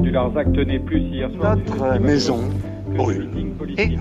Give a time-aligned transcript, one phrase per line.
[0.00, 1.56] du Larzac tenait plus hier soir.
[1.56, 2.40] Notre maison
[2.94, 3.28] brûle.
[3.78, 3.96] Et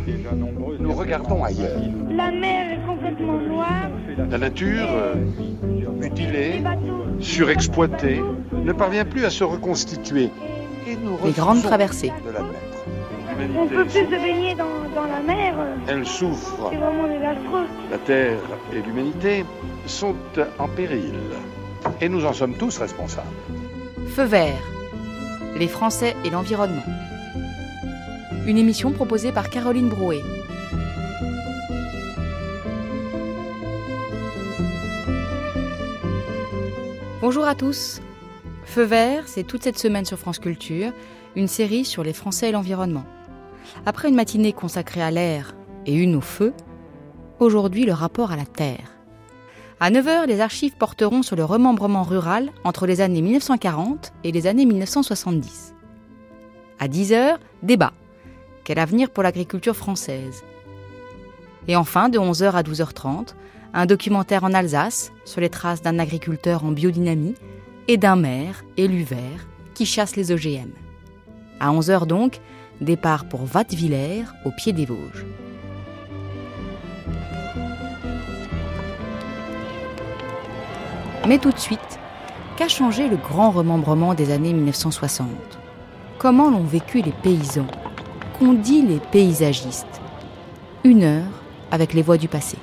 [0.79, 1.79] nous regardons ailleurs.
[2.11, 3.89] La mer est complètement noire.
[4.29, 5.15] La nature, euh,
[5.99, 6.61] mutilée,
[7.19, 8.21] surexploitée,
[8.53, 10.29] ne parvient plus à se reconstituer.
[10.87, 12.11] Et nous Les grandes traversées.
[12.25, 12.41] De la
[13.59, 14.65] On peut plus se baigner dans,
[14.95, 15.55] dans la mer.
[15.87, 16.69] Elle souffre.
[16.71, 17.65] C'est vraiment désastreux.
[17.91, 18.37] La Terre
[18.73, 19.45] et l'humanité
[19.85, 20.15] sont
[20.59, 21.13] en péril.
[22.01, 23.27] Et nous en sommes tous responsables.
[24.07, 24.72] Feu vert
[25.55, 26.83] les Français et l'environnement.
[28.47, 30.21] Une émission proposée par Caroline Brouet.
[37.21, 38.01] Bonjour à tous.
[38.65, 40.91] Feu vert, c'est toute cette semaine sur France Culture,
[41.35, 43.05] une série sur les Français et l'environnement.
[43.85, 46.53] Après une matinée consacrée à l'air et une au feu,
[47.39, 48.92] aujourd'hui le rapport à la terre.
[49.85, 54.47] À 9h, les archives porteront sur le remembrement rural entre les années 1940 et les
[54.47, 55.73] années 1970.
[56.79, 57.91] À 10h, débat.
[58.63, 60.45] Quel avenir pour l'agriculture française?
[61.67, 63.33] Et enfin, de 11h à 12h30,
[63.73, 67.35] un documentaire en Alsace sur les traces d'un agriculteur en biodynamie
[67.89, 70.71] et d'un maire, élu vert, qui chasse les OGM.
[71.59, 72.39] À 11h donc,
[72.79, 75.25] départ pour Vattevillers, au pied des Vosges.
[81.25, 81.99] Mais tout de suite,
[82.57, 85.27] qu'a changé le grand remembrement des années 1960
[86.17, 87.67] Comment l'ont vécu les paysans?
[88.37, 90.01] Qu'ont dit les paysagistes?
[90.83, 91.41] Une heure
[91.71, 92.57] avec les voix du passé.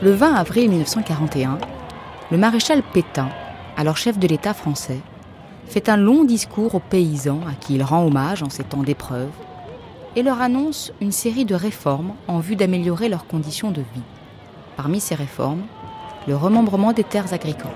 [0.00, 1.58] Le 20 avril 1941,
[2.30, 3.28] le maréchal Pétain,
[3.76, 5.00] alors chef de l'État français,
[5.66, 9.30] fait un long discours aux paysans à qui il rend hommage en ces temps d'épreuve
[10.16, 14.13] et leur annonce une série de réformes en vue d'améliorer leurs conditions de vie.
[14.76, 15.66] Parmi ces réformes,
[16.26, 17.70] le remembrement des terres agricoles.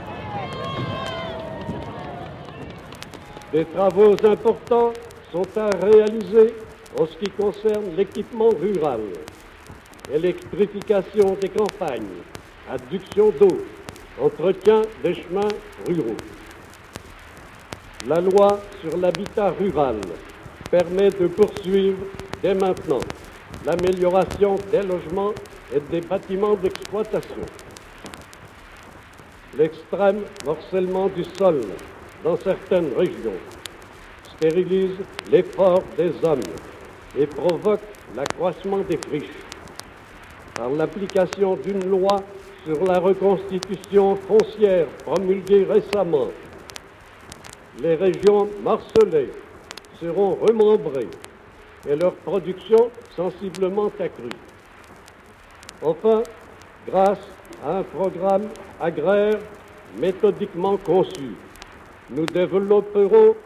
[3.53, 4.93] Des travaux importants
[5.33, 6.55] sont à réaliser
[6.99, 9.01] en ce qui concerne l'équipement rural,
[10.13, 12.23] électrification des campagnes,
[12.71, 13.65] adduction d'eau,
[14.21, 15.49] entretien des chemins
[15.87, 16.17] ruraux.
[18.07, 19.97] La loi sur l'habitat rural
[20.71, 21.99] permet de poursuivre
[22.43, 23.01] dès maintenant
[23.65, 25.33] l'amélioration des logements
[25.75, 27.43] et des bâtiments d'exploitation.
[29.57, 31.61] L'extrême morcellement du sol
[32.25, 33.39] dans certaines régions
[34.37, 34.97] stérilise
[35.31, 36.41] l'effort des hommes
[37.19, 37.81] et provoque
[38.15, 39.43] l'accroissement des friches.
[40.55, 42.17] Par l'application d'une loi
[42.65, 46.29] sur la reconstitution foncière promulguée récemment,
[47.81, 49.31] les régions morcelées
[50.01, 51.09] seront remembrées
[51.89, 54.31] et leur production sensiblement accrue.
[55.83, 56.23] Enfin,
[56.89, 57.21] grâce
[57.65, 58.49] à un programme
[58.81, 59.39] agraire
[59.97, 61.35] méthodiquement conçu,
[62.11, 63.37] nous développerons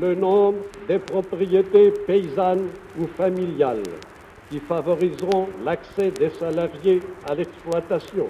[0.00, 0.58] le nombre
[0.88, 3.84] des propriétés paysannes ou familiales
[4.50, 8.28] qui favoriseront l'accès des salariés à l'exploitation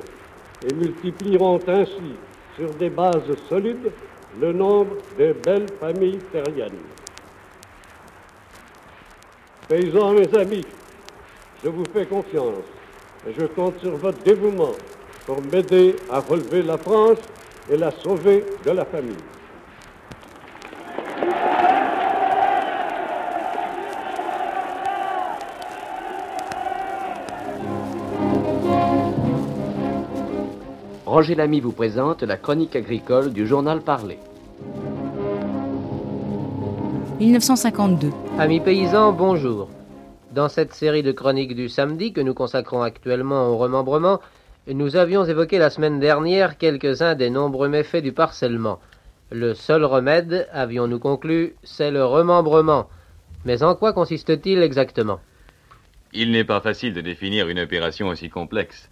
[0.69, 2.15] et multiplieront ainsi
[2.57, 3.91] sur des bases solides
[4.39, 6.73] le nombre de belles familles terriennes.
[9.69, 10.65] Paysans, mes amis,
[11.65, 12.76] je vous fais confiance
[13.29, 14.73] et je compte sur votre dévouement
[15.27, 17.19] pour m'aider à relever la France
[17.71, 19.17] et la sauver de la famille.
[31.05, 34.19] Roger Lamy vous présente la chronique agricole du journal Parlé.
[37.19, 38.11] 1952.
[38.39, 39.69] Amis paysans, bonjour.
[40.37, 44.21] Dans cette série de chroniques du samedi que nous consacrons actuellement au remembrement,
[44.67, 48.79] nous avions évoqué la semaine dernière quelques-uns des nombreux méfaits du parcellement.
[49.31, 52.91] Le seul remède, avions-nous conclu, c'est le remembrement.
[53.47, 55.21] Mais en quoi consiste-t-il exactement?
[56.13, 58.91] Il n'est pas facile de définir une opération aussi complexe.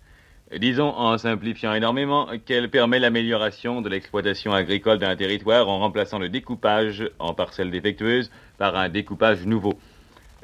[0.57, 6.31] Disons, en simplifiant énormément, qu'elle permet l'amélioration de l'exploitation agricole d'un territoire en remplaçant le
[6.31, 9.75] découpage en parcelles défectueuses par un découpage nouveau.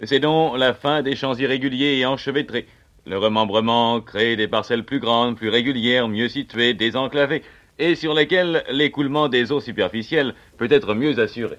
[0.04, 2.66] C'est donc la fin des champs irréguliers et enchevêtrés,
[3.06, 7.42] Le remembrement crée des parcelles plus grandes, plus régulières, mieux situées, désenclavées,
[7.78, 11.56] et sur lesquelles l'écoulement des eaux superficielles peut être mieux assuré.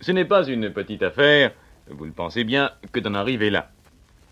[0.00, 1.52] Ce n'est pas une petite affaire,
[1.90, 3.70] vous le pensez bien, que d'en arriver là.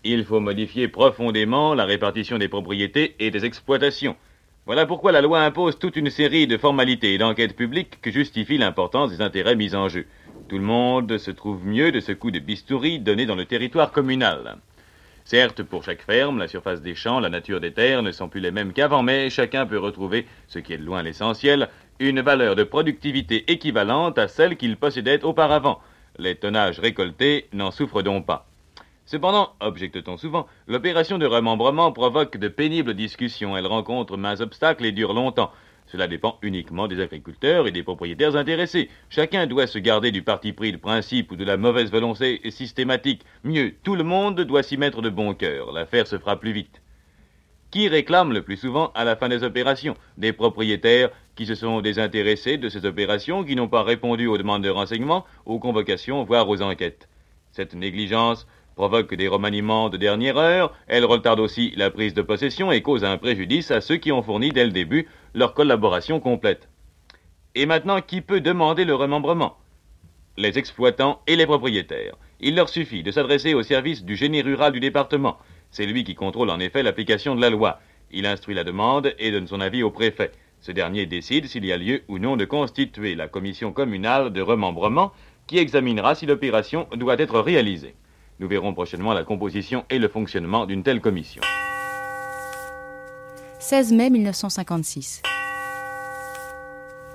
[0.03, 4.15] Il faut modifier profondément la répartition des propriétés et des exploitations.
[4.65, 8.57] Voilà pourquoi la loi impose toute une série de formalités et d'enquêtes publiques que justifient
[8.57, 10.05] l'importance des intérêts mis en jeu.
[10.47, 13.91] Tout le monde se trouve mieux de ce coup de bistouri donné dans le territoire
[13.91, 14.57] communal.
[15.23, 18.41] Certes, pour chaque ferme, la surface des champs, la nature des terres ne sont plus
[18.41, 22.55] les mêmes qu'avant, mais chacun peut retrouver, ce qui est de loin l'essentiel, une valeur
[22.55, 25.81] de productivité équivalente à celle qu'il possédait auparavant.
[26.19, 28.47] Les tonnages récoltés n'en souffrent donc pas.
[29.07, 34.91] Cependant, objecte-t-on souvent, l'opération de remembrement provoque de pénibles discussions, elle rencontre mains obstacles et
[34.91, 35.51] dure longtemps.
[35.95, 38.89] Cela dépend uniquement des agriculteurs et des propriétaires intéressés.
[39.09, 43.21] Chacun doit se garder du parti pris de principe ou de la mauvaise volonté systématique.
[43.45, 45.71] Mieux, tout le monde doit s'y mettre de bon cœur.
[45.71, 46.81] L'affaire se fera plus vite.
[47.71, 49.95] Qui réclame le plus souvent à la fin des opérations?
[50.17, 54.65] Des propriétaires qui se sont désintéressés de ces opérations, qui n'ont pas répondu aux demandes
[54.65, 57.07] de renseignements, aux convocations, voire aux enquêtes.
[57.53, 62.73] Cette négligence provoque des remaniements de dernière heure, elle retarde aussi la prise de possession
[62.73, 66.69] et cause un préjudice à ceux qui ont fourni dès le début leur collaboration complète.
[67.55, 69.57] Et maintenant, qui peut demander le remembrement?
[70.37, 72.15] Les exploitants et les propriétaires.
[72.39, 75.37] Il leur suffit de s'adresser au service du génie rural du département.
[75.71, 77.79] C'est lui qui contrôle en effet l'application de la loi.
[78.11, 80.31] Il instruit la demande et donne son avis au préfet.
[80.61, 84.41] Ce dernier décide s'il y a lieu ou non de constituer la commission communale de
[84.41, 85.11] remembrement
[85.47, 87.95] qui examinera si l'opération doit être réalisée.
[88.39, 91.41] Nous verrons prochainement la composition et le fonctionnement d'une telle commission.
[93.67, 95.23] 16 mai 1956.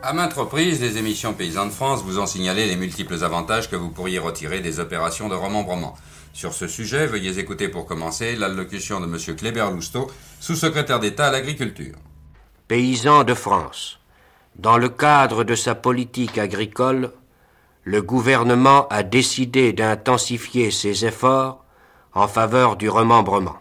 [0.02, 3.76] À maintes reprises, les émissions Paysans de France vous ont signalé les multiples avantages que
[3.76, 5.94] vous pourriez retirer des opérations de remembrement.
[6.32, 9.37] Sur ce sujet, veuillez écouter pour commencer l'allocution de M.
[9.37, 10.11] Kléber Lousteau,
[10.41, 11.94] sous-secrétaire d'État à l'agriculture.
[12.67, 14.00] Paysans de France.
[14.56, 17.12] Dans le cadre de sa politique agricole,
[17.85, 21.64] le gouvernement a décidé d'intensifier ses efforts
[22.12, 23.61] en faveur du remembrement.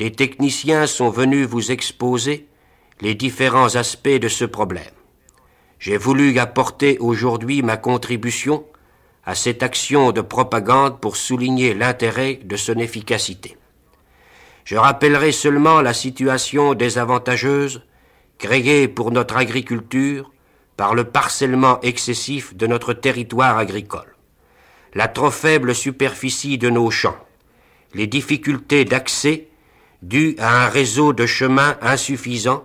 [0.00, 2.48] Des techniciens sont venus vous exposer
[3.02, 4.94] les différents aspects de ce problème.
[5.78, 8.64] J'ai voulu apporter aujourd'hui ma contribution
[9.26, 13.58] à cette action de propagande pour souligner l'intérêt de son efficacité.
[14.64, 17.82] Je rappellerai seulement la situation désavantageuse
[18.38, 20.32] créée pour notre agriculture
[20.78, 24.16] par le parcellement excessif de notre territoire agricole,
[24.94, 27.18] la trop faible superficie de nos champs,
[27.92, 29.49] les difficultés d'accès
[30.02, 32.64] dues à un réseau de chemins insuffisant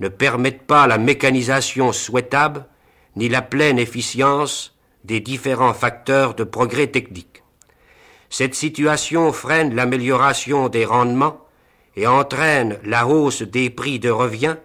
[0.00, 2.66] ne permettent pas la mécanisation souhaitable
[3.16, 4.74] ni la pleine efficience
[5.04, 7.42] des différents facteurs de progrès technique.
[8.30, 11.40] Cette situation freine l'amélioration des rendements
[11.96, 14.56] et entraîne la hausse des prix de revient,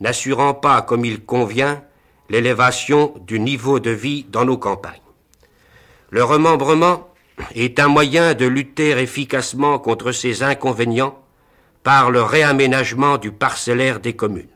[0.00, 1.82] n'assurant pas comme il convient
[2.28, 5.00] l'élévation du niveau de vie dans nos campagnes.
[6.10, 7.08] Le remembrement
[7.54, 11.21] est un moyen de lutter efficacement contre ces inconvénients
[11.82, 14.46] par le réaménagement du parcellaire des communes.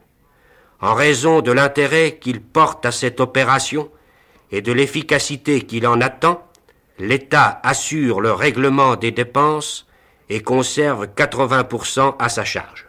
[0.80, 3.90] En raison de l'intérêt qu'il porte à cette opération
[4.52, 6.46] et de l'efficacité qu'il en attend,
[6.98, 9.86] l'État assure le règlement des dépenses
[10.28, 12.86] et conserve 80% à sa charge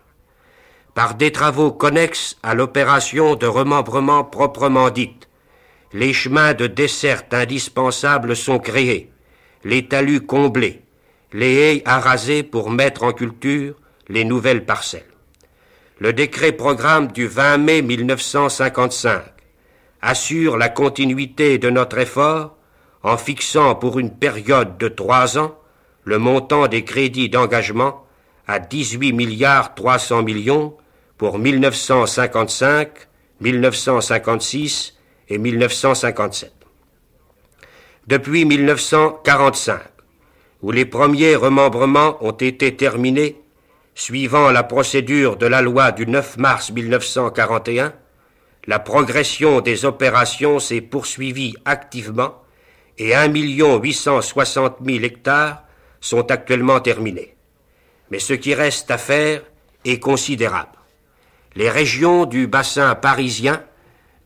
[0.98, 5.30] par des travaux connexes à l'opération de remembrement proprement dite.
[5.94, 9.12] Les chemins de desserte indispensables sont créés,
[9.64, 10.82] les talus comblés,
[11.34, 13.76] les haies arasées pour mettre en culture
[14.10, 15.04] les nouvelles parcelles.
[16.00, 19.24] Le décret programme du 20 mai 1955
[20.02, 22.56] assure la continuité de notre effort
[23.04, 25.58] en fixant pour une période de trois ans
[26.04, 28.06] le montant des crédits d'engagement
[28.48, 30.78] à 18 milliards 300 millions
[31.18, 32.90] pour 1955,
[33.42, 34.96] 1956
[35.30, 36.54] et 1957.
[38.08, 39.82] Depuis 1945,
[40.62, 43.42] où les premiers remembrements ont été terminés,
[43.98, 47.94] suivant la procédure de la loi du 9 mars 1941,
[48.68, 52.44] la progression des opérations s'est poursuivie activement
[53.00, 55.64] et 1 860 000 hectares
[56.00, 57.36] sont actuellement terminés.
[58.12, 59.42] Mais ce qui reste à faire
[59.84, 60.78] est considérable.
[61.56, 63.64] Les régions du bassin parisien,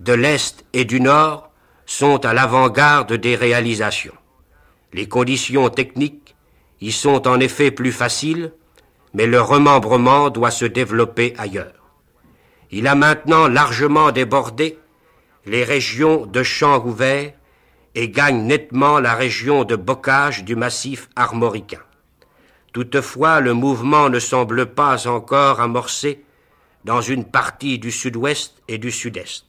[0.02, 1.50] de l'Est et du Nord,
[1.86, 4.16] sont à l'avant-garde des réalisations.
[4.92, 6.36] Les conditions techniques
[6.82, 8.52] y sont en effet plus faciles,
[9.14, 11.74] mais le remembrement doit se développer ailleurs.
[12.72, 14.80] Il a maintenant largement débordé
[15.46, 17.34] les régions de champs ouverts
[17.96, 21.82] et gagne nettement la région de bocage du massif armoricain.
[22.72, 26.24] Toutefois, le mouvement ne semble pas encore amorcé
[26.86, 29.46] dans une partie du sud-ouest et du sud-est.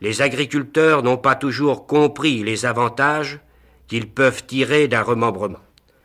[0.00, 3.40] Les agriculteurs n'ont pas toujours compris les avantages
[3.88, 5.60] qu'ils peuvent tirer d'un remembrement.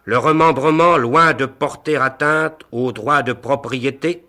[0.07, 4.23] Le remembrement, loin de porter atteinte au droit de propriété,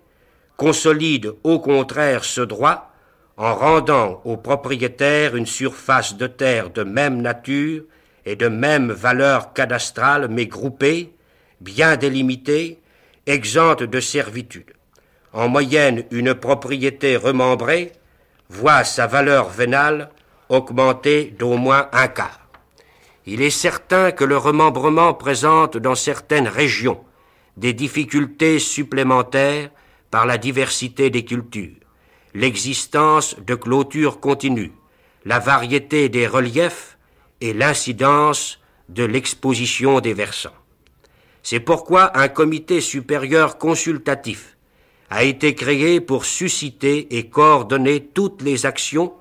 [0.57, 2.91] consolide au contraire ce droit
[3.37, 7.85] en rendant aux propriétaires une surface de terre de même nature
[8.27, 11.13] et de même valeur cadastrale mais groupée,
[11.61, 12.81] bien délimitée,
[13.27, 14.73] exempte de servitude.
[15.33, 17.93] En moyenne, une propriété remembrée
[18.49, 20.11] voit sa valeur vénale
[20.49, 22.48] augmenter d'au moins un quart.
[23.31, 27.05] Il est certain que le remembrement présente dans certaines régions
[27.59, 29.69] des difficultés supplémentaires
[30.11, 31.77] par la diversité des cultures,
[32.33, 34.73] l'existence de clôtures continues,
[35.27, 36.97] la variété des reliefs
[37.43, 40.57] et l'incidence de l'exposition des versants.
[41.43, 44.57] C'est pourquoi un comité supérieur consultatif
[45.11, 49.13] a été créé pour susciter et coordonner toutes les actions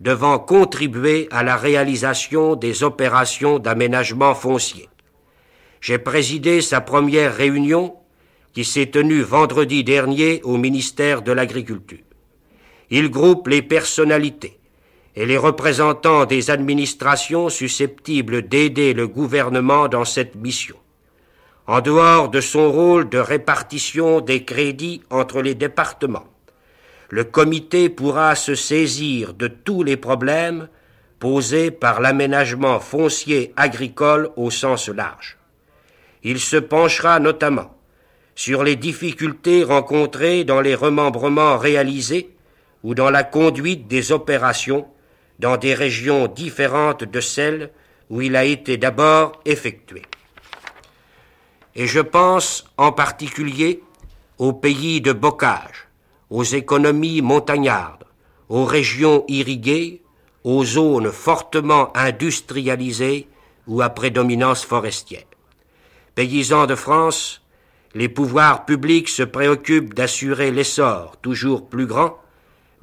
[0.00, 4.88] devant contribuer à la réalisation des opérations d'aménagement foncier.
[5.80, 7.96] J'ai présidé sa première réunion
[8.52, 11.98] qui s'est tenue vendredi dernier au ministère de l'Agriculture.
[12.90, 14.58] Il groupe les personnalités
[15.14, 20.76] et les représentants des administrations susceptibles d'aider le gouvernement dans cette mission.
[21.66, 26.28] En dehors de son rôle de répartition des crédits entre les départements,
[27.08, 30.68] le comité pourra se saisir de tous les problèmes
[31.18, 35.38] posés par l'aménagement foncier agricole au sens large.
[36.22, 37.76] Il se penchera notamment
[38.34, 42.30] sur les difficultés rencontrées dans les remembrements réalisés
[42.82, 44.86] ou dans la conduite des opérations
[45.38, 47.70] dans des régions différentes de celles
[48.10, 50.02] où il a été d'abord effectué.
[51.74, 53.82] Et je pense en particulier
[54.38, 55.85] aux pays de bocage,
[56.30, 58.04] aux économies montagnardes,
[58.48, 60.02] aux régions irriguées,
[60.44, 63.28] aux zones fortement industrialisées
[63.66, 65.24] ou à prédominance forestière.
[66.14, 67.42] Paysans de France,
[67.94, 72.16] les pouvoirs publics se préoccupent d'assurer l'essor toujours plus grand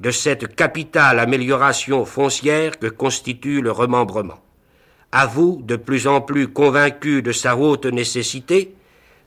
[0.00, 4.42] de cette capitale amélioration foncière que constitue le remembrement.
[5.12, 8.74] À vous, de plus en plus convaincus de sa haute nécessité,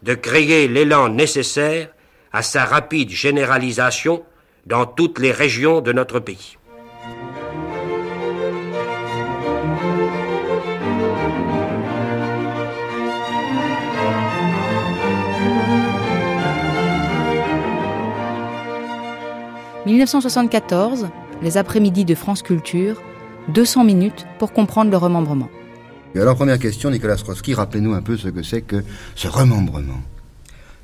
[0.03, 1.89] de créer l'élan nécessaire
[2.31, 4.23] à sa rapide généralisation
[4.65, 6.57] dans toutes les régions de notre pays.
[19.87, 21.07] «1974,
[21.41, 23.01] les après-midi de France Culture,
[23.49, 25.49] 200 minutes pour comprendre le remembrement.
[26.15, 28.83] alors, première question, Nicolas Strosky, rappelez-nous un peu ce que c'est que
[29.15, 30.01] ce remembrement.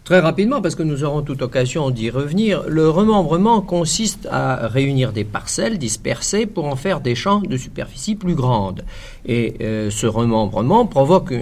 [0.03, 5.13] Très rapidement, parce que nous aurons toute occasion d'y revenir, le remembrement consiste à réunir
[5.13, 8.83] des parcelles dispersées pour en faire des champs de superficie plus grandes.
[9.25, 11.33] Et euh, ce remembrement provoque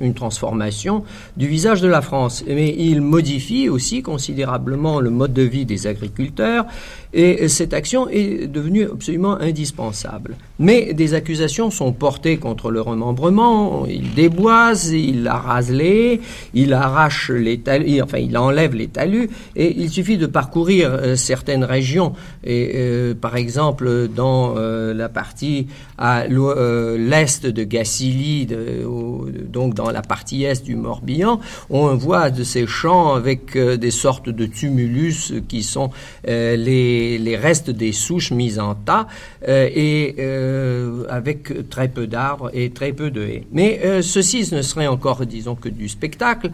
[0.00, 1.04] une transformation
[1.36, 2.42] du visage de la France.
[2.48, 6.66] Mais il modifie aussi considérablement le mode de vie des agriculteurs
[7.14, 10.34] et cette action est devenue absolument indispensable.
[10.58, 13.84] Mais des accusations sont portées contre le remembrement.
[13.86, 16.22] Il déboise, il arrase les,
[16.54, 19.28] il arrache les talus, enfin il enlève les talus.
[19.56, 22.12] Et il suffit de parcourir euh, certaines régions.
[22.46, 25.66] Euh, par exemple dans euh, la partie
[25.98, 31.38] à l'est de Gacilly, donc dans la partie est du Morbihan,
[31.70, 35.90] on voit de ces champs avec des sortes de tumulus qui sont
[36.24, 39.06] les restes des souches mises en tas
[39.40, 40.16] et
[41.08, 43.46] avec très peu d'arbres et très peu de haies.
[43.52, 46.50] Mais ceci ne serait encore, disons, que du spectacle,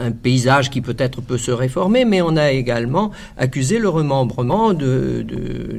[0.00, 5.24] un paysage qui peut-être peut se réformer, mais on a également accusé le remembrement de,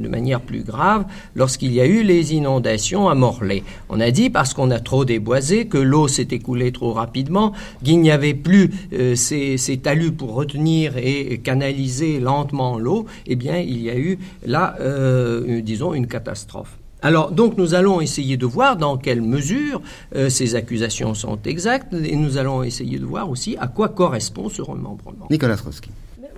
[0.08, 3.62] manière plus grave lorsqu'il y a eu les inondations à Morlaix.
[3.88, 7.52] On a dit parce qu'on a trop déboisé, que l'eau s'est écoulée trop rapidement,
[7.82, 8.70] qu'il n'y avait plus
[9.14, 14.18] ces, ces talus pour retenir et canaliser lentement l'eau, eh bien, il y a eu
[14.44, 16.78] là, euh, disons, une catastrophe.
[17.02, 19.82] Alors, donc, nous allons essayer de voir dans quelle mesure
[20.14, 24.48] euh, ces accusations sont exactes et nous allons essayer de voir aussi à quoi correspond
[24.48, 25.26] ce remembrement.
[25.30, 25.90] Nicolas Trotsky.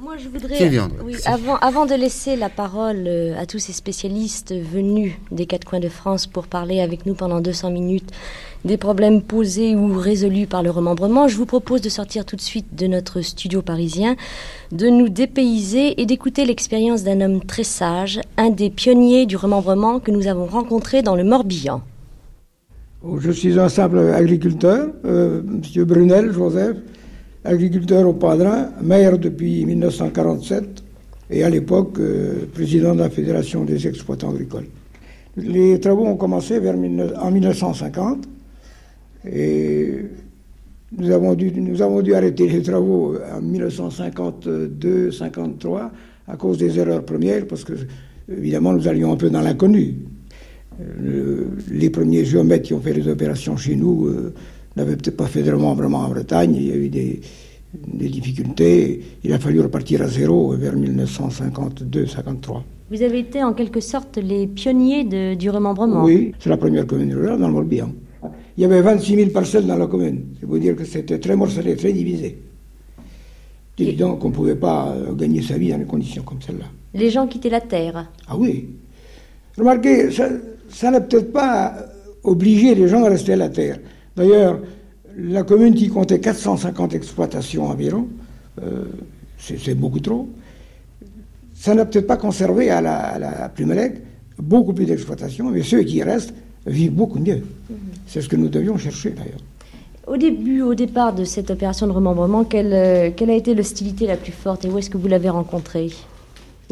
[0.04, 0.68] Moi, je voudrais,
[1.02, 5.64] oui, avant, avant de laisser la parole euh, à tous ces spécialistes venus des quatre
[5.64, 8.10] coins de France pour parler avec nous pendant 200 minutes
[8.66, 12.42] des problèmes posés ou résolus par le remembrement, je vous propose de sortir tout de
[12.42, 14.14] suite de notre studio parisien,
[14.72, 20.00] de nous dépayser et d'écouter l'expérience d'un homme très sage, un des pionniers du remembrement
[20.00, 21.80] que nous avons rencontré dans le Morbihan.
[23.02, 26.76] Oh, je suis un simple agriculteur, euh, Monsieur Brunel Joseph,
[27.44, 30.82] agriculteur au Padrin, maire depuis 1947
[31.30, 31.98] et à l'époque
[32.52, 34.66] président de la Fédération des exploitants agricoles.
[35.36, 38.28] Les travaux ont commencé en 1950
[39.30, 39.94] et
[40.96, 45.90] nous avons, dû, nous avons arrêter les travaux en 1952-53
[46.28, 47.72] à cause des erreurs premières parce que,
[48.30, 49.96] évidemment, nous allions un peu dans l'inconnu.
[51.70, 54.34] les premiers géomètres qui ont fait les opérations chez nous euh,
[54.76, 56.54] n'avaient peut-être pas fait de remembrement en Bretagne.
[56.54, 57.20] Il y a eu des,
[57.74, 59.02] des difficultés.
[59.22, 62.62] Il a fallu repartir à zéro vers 1952-53.
[62.90, 65.04] Vous avez été en quelque sorte les pionniers
[65.36, 66.04] du remembrement.
[66.04, 67.90] Oui, c'est la première commune rurale dans le Morbihan.
[68.56, 70.26] Il y avait 26 000 parcelles dans la commune.
[70.38, 72.38] C'est vous dire que c'était très morcelé, très divisé.
[73.76, 76.66] C'est évident qu'on ne pouvait pas euh, gagner sa vie dans des conditions comme celle-là.
[76.94, 78.08] Les gens quittaient la terre.
[78.28, 78.68] Ah oui.
[79.58, 81.74] Remarquez, ça, n'a peut-être pas
[82.22, 83.78] obligé les gens à rester à la terre.
[84.16, 84.58] D'ailleurs,
[85.16, 88.08] la commune qui comptait 450 exploitations environ,
[88.62, 88.84] euh,
[89.38, 90.28] c'est beaucoup trop,
[91.54, 94.02] ça n'a peut-être pas conservé à la, à la Plumelec
[94.38, 96.34] beaucoup plus d'exploitations, mais ceux qui restent
[96.66, 97.42] vivent beaucoup mieux.
[97.70, 97.76] Mhm.
[98.06, 99.40] C'est ce que nous devions chercher d'ailleurs.
[100.06, 104.06] Au début, au départ de cette opération de remembrement, quelle, euh, quelle a été l'hostilité
[104.06, 105.90] la plus forte et où est-ce que vous l'avez rencontrée?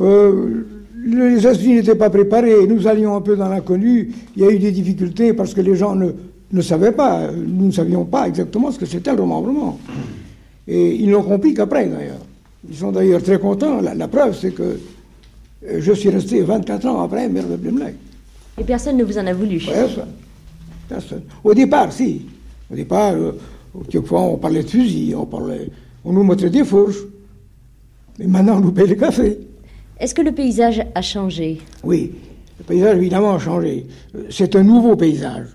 [0.00, 0.66] Euh,
[1.04, 2.66] Les esprits n'étaient pas préparés.
[2.66, 4.12] Nous allions un peu dans l'inconnu.
[4.36, 6.12] Il y a eu des difficultés parce que les gens ne,
[6.52, 7.30] ne savaient pas.
[7.30, 9.78] Nous ne savions pas exactement ce que c'était le remembrement.
[10.68, 12.20] Et ils n'ont compris qu'après, d'ailleurs.
[12.68, 13.80] Ils sont d'ailleurs très contents.
[13.80, 17.94] La, preuve, c'est que euh, je suis resté 24 ans après maire de Blemley.
[18.58, 19.58] Et personne ne vous en a voulu?
[19.58, 20.12] Personne.
[20.88, 21.22] Personne.
[21.42, 22.26] Au départ, si.
[22.70, 23.32] Au départ, euh,
[23.88, 25.68] quelquefois, on parlait de fusil, on, parlait,
[26.04, 26.98] on nous montrait des fourches.
[28.18, 29.38] Mais maintenant, on nous paye le café.
[29.98, 31.60] Est-ce que le paysage a changé?
[31.82, 32.12] Oui,
[32.58, 33.86] le paysage, évidemment, a changé.
[34.14, 35.46] Euh, c'est un nouveau paysage.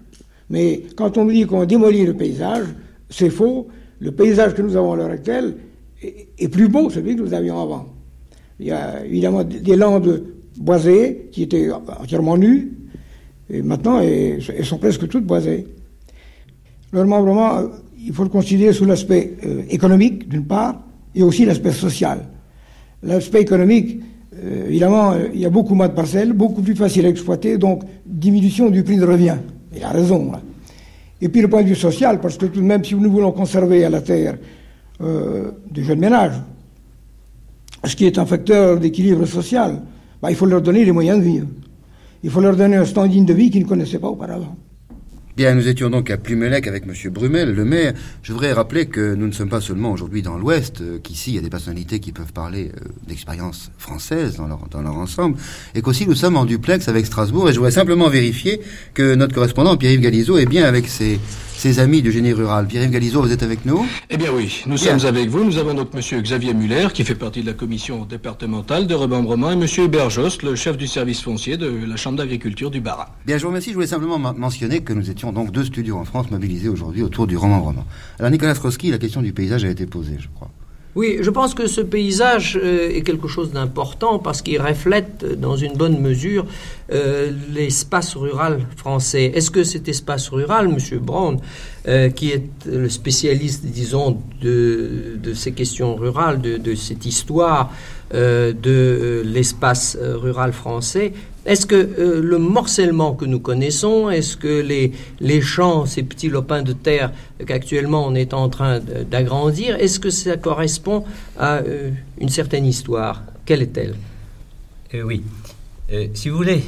[0.50, 2.68] Mais quand on nous dit qu'on démolit le paysage,
[3.10, 3.68] c'est faux.
[4.00, 5.56] Le paysage que nous avons à l'heure actuelle
[6.02, 7.88] est, plus beau que celui que nous avions avant.
[8.60, 10.24] Il y a évidemment des landes
[10.58, 12.74] boisées qui étaient entièrement nues,
[13.50, 15.68] et maintenant elles sont presque toutes boisées.
[16.92, 17.68] Le remembrement, euh,
[18.06, 20.82] il faut le considérer sous l'aspect euh, économique, d'une part,
[21.14, 22.26] et aussi l'aspect social.
[23.04, 24.00] L'aspect économique,
[24.36, 27.84] euh, évidemment, il y a beaucoup moins de parcelles, beaucoup plus facile à exploiter, donc
[28.06, 29.38] diminution du prix de revient.
[29.76, 30.32] Il a raison.
[31.22, 33.32] Et puis le point de vue social, parce que tout de même, si nous voulons
[33.32, 34.38] conserver à la terre
[35.00, 36.40] des jeunes ménages,
[37.84, 39.82] ce qui est un facteur d'équilibre social,
[40.22, 41.48] bah, il faut leur donner les moyens de vivre.
[42.24, 44.56] Il faut leur donner un standing de vie qu'ils ne connaissaient pas auparavant.
[45.38, 47.12] Bien, nous étions donc à Plumelec avec M.
[47.12, 47.94] Brumel, le maire.
[48.24, 51.36] Je voudrais rappeler que nous ne sommes pas seulement aujourd'hui dans l'Ouest, euh, qu'ici il
[51.36, 55.38] y a des personnalités qui peuvent parler euh, d'expérience française dans leur, dans leur ensemble,
[55.76, 57.48] et qu'aussi nous sommes en duplex avec Strasbourg.
[57.48, 58.62] Et je voudrais simplement vérifier
[58.96, 61.20] que notre correspondant Pierre-Yves Galizot est bien avec ses,
[61.68, 62.66] ses amis du génie rural.
[62.66, 63.86] Pierre-Yves Galizot, vous êtes avec nous?
[64.10, 65.44] Eh bien oui, nous sommes avec vous.
[65.44, 66.22] Nous avons donc M.
[66.22, 69.66] Xavier Muller, qui fait partie de la commission départementale de remembrement, et M.
[69.78, 73.10] Hubert Jost, le chef du service foncier de la Chambre d'agriculture du Barat.
[73.26, 73.72] Bien, je vous remercie.
[73.72, 77.28] Je voulais simplement mentionner que nous étions donc deux studios en France mobilisés aujourd'hui autour
[77.28, 77.86] du remembrement.
[78.18, 80.50] Alors Nicolas Strosky, la question du paysage a été posée, je crois.
[80.98, 85.36] Oui, je pense que ce paysage euh, est quelque chose d'important parce qu'il reflète euh,
[85.36, 86.48] dans une bonne mesure
[86.92, 89.26] euh, l'espace rural français.
[89.36, 91.00] Est-ce que cet espace rural, M.
[91.00, 91.38] Brown,
[92.16, 97.72] qui est le spécialiste, disons, de, ces questions rurales, de cette histoire
[98.12, 101.14] de l'espace rural français,
[101.48, 106.28] est-ce que euh, le morcellement que nous connaissons, est-ce que les, les champs, ces petits
[106.30, 107.12] lopins de terre
[107.46, 111.06] qu'actuellement on est en train d'agrandir, est-ce que ça correspond
[111.40, 113.24] à euh, une certaine histoire?
[113.46, 113.96] Quelle est-elle?
[114.94, 115.24] Euh, Oui.
[116.14, 116.64] si vous voulez,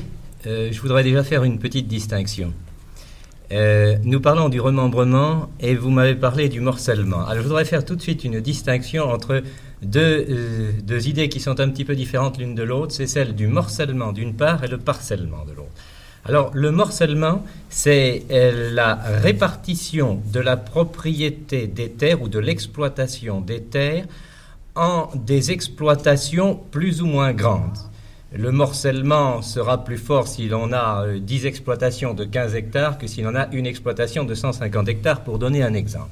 [0.46, 2.54] je voudrais déjà faire une petite distinction.
[3.52, 7.26] nous parlons du remembrement et vous m'avez parlé du morcellement.
[7.28, 9.44] Alors je voudrais faire tout de suite une distinction entre
[9.96, 13.48] euh, deux, idées qui sont un petit peu différentes l'une de l'autre, c'est celle du
[13.48, 15.72] morcellement d'une part et le parcellement de l'autre.
[16.26, 23.40] Alors le morcellement, c'est euh, la répartition de la propriété des terres ou de l'exploitation
[23.40, 24.06] des terres
[24.76, 27.78] en des exploitations plus ou moins grandes.
[28.34, 33.08] Le morcellement sera plus fort si l'on a 10 euh, exploitations de 15 hectares que
[33.08, 36.10] si l'on a une exploitation de 150 hectares, pour donner un exemple.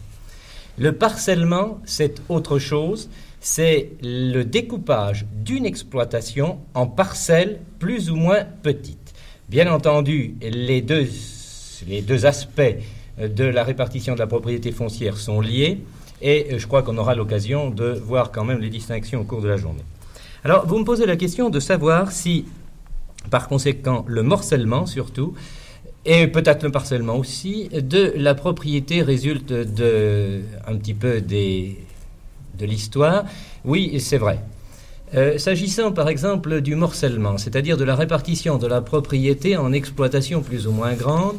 [0.79, 8.43] Le parcellement, c'est autre chose c'est le découpage d'une exploitation en parcelles plus ou moins
[8.63, 9.13] petites.
[9.49, 11.07] Bien entendu, les deux,
[12.25, 12.61] aspects
[13.19, 15.81] de la répartition de la propriété foncière sont liés
[16.21, 19.47] et je crois qu'on aura l'occasion de voir quand même les distinctions au cours de
[19.47, 19.83] la journée.
[20.43, 22.45] Alors, vous me posez la question de savoir si,
[23.29, 25.33] par conséquent, le morcellement surtout,
[26.05, 31.77] et peut-être le parcellement aussi, de la propriété résulte de un petit peu des
[32.57, 33.25] de l'histoire.
[33.65, 34.39] Oui, c'est vrai.
[35.15, 40.41] Euh, s'agissant par exemple du morcellement, c'est-à-dire de la répartition de la propriété en exploitations
[40.41, 41.37] plus ou moins grandes,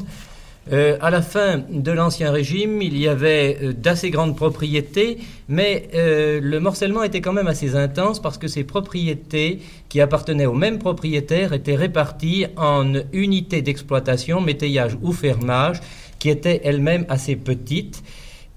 [0.72, 5.88] euh, à la fin de l'Ancien Régime, il y avait euh, d'assez grandes propriétés, mais
[5.92, 10.78] le morcellement était quand même assez intense parce que ces propriétés qui appartenaient au même
[10.78, 15.80] propriétaire étaient réparties en unités d'exploitation, métayage ou fermage,
[16.18, 18.02] qui étaient elles-mêmes assez petites.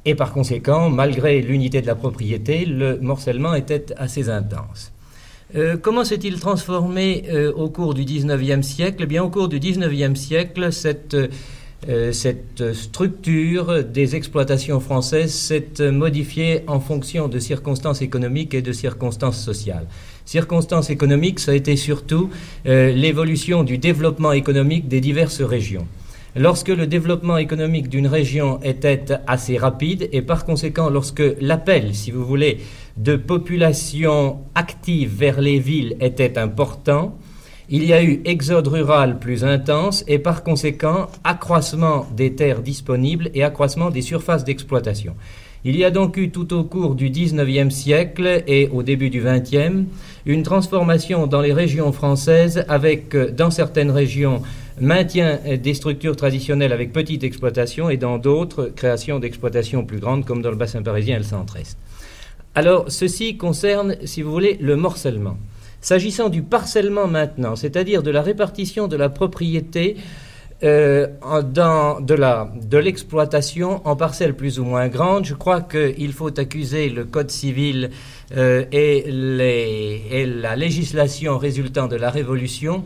[0.05, 4.91] Et par conséquent, malgré l'unité de la propriété, le morcellement était assez intense.
[5.55, 9.03] Euh, comment s'est-il transformé euh, au cours du XIXe siècle?
[9.03, 11.15] Eh bien, Au cours du XIXe siècle, cette,
[11.89, 18.71] euh, cette structure des exploitations françaises s'est modifiée en fonction de circonstances économiques et de
[18.71, 19.85] circonstances sociales.
[20.25, 22.29] Circonstances économiques, ça a été surtout
[22.63, 25.87] l'évolution du développement économique des diverses régions.
[26.37, 32.09] Lorsque le développement économique d'une région était assez rapide et par conséquent lorsque l'appel, si
[32.09, 32.59] vous voulez,
[32.95, 37.17] de population active vers les villes était important,
[37.69, 43.29] il y a eu exode rural plus intense et par conséquent accroissement des terres disponibles
[43.33, 45.15] et accroissement des surfaces d'exploitation.
[45.65, 49.21] Il y a donc eu tout au cours du XIXe siècle et au début du
[49.21, 49.85] XXe
[50.25, 54.41] une transformation dans les régions françaises avec, dans certaines régions,
[54.81, 60.41] maintien des structures traditionnelles avec petite exploitation et dans d'autres, création d'exploitations plus grandes comme
[60.41, 61.77] dans le bassin parisien et le centre-est.
[62.53, 65.37] Alors, ceci concerne, si vous voulez, le morcellement.
[65.79, 69.95] S'agissant du parcellement maintenant, c'est-à-dire de la répartition de la propriété
[70.63, 71.07] euh,
[71.43, 77.05] dans, de l'exploitation en parcelles plus ou moins grandes, je crois qu'il faut accuser le
[77.05, 77.89] Code civil
[78.35, 79.09] euh, et,
[80.11, 82.83] et la législation résultant de la Révolution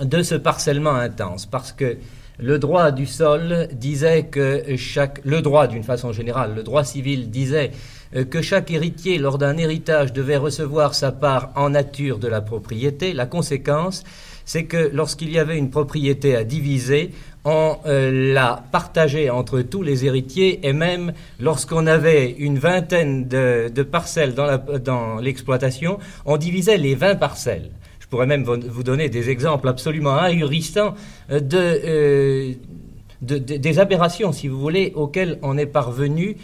[0.00, 1.96] de ce parcellement intense, parce que
[2.38, 7.30] le droit du sol disait que chaque, le droit d'une façon générale, le droit civil
[7.30, 7.72] disait
[8.16, 12.40] euh, que chaque héritier, lors d'un héritage, devait recevoir sa part en nature de la
[12.40, 13.12] propriété.
[13.12, 14.02] La conséquence,
[14.44, 17.10] c'est que lorsqu'il y avait une propriété à diviser,
[17.44, 23.82] on euh, la partageait entre tous les héritiers et même lorsqu'on avait une vingtaine de,
[23.82, 27.70] parcelles dans l'exploitation, on divisait les 20 parcelles.
[28.12, 30.94] Je pourrais même vous donner des exemples absolument ahurissants
[31.30, 36.36] euh, de, des aberrations, si vous voulez, auxquelles on est parvenu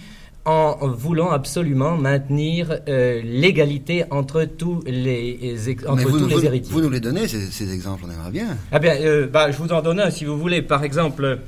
[0.46, 5.54] en voulant absolument maintenir euh, l'égalité entre tous les,
[5.86, 6.72] entre tous les héritiers.
[6.72, 8.56] Vous nous les donnez, ces, exemples, on aimerait bien.
[8.72, 10.62] Ah bien, euh, bah, je vous en donne un si vous voulez.
[10.62, 11.38] Par exemple,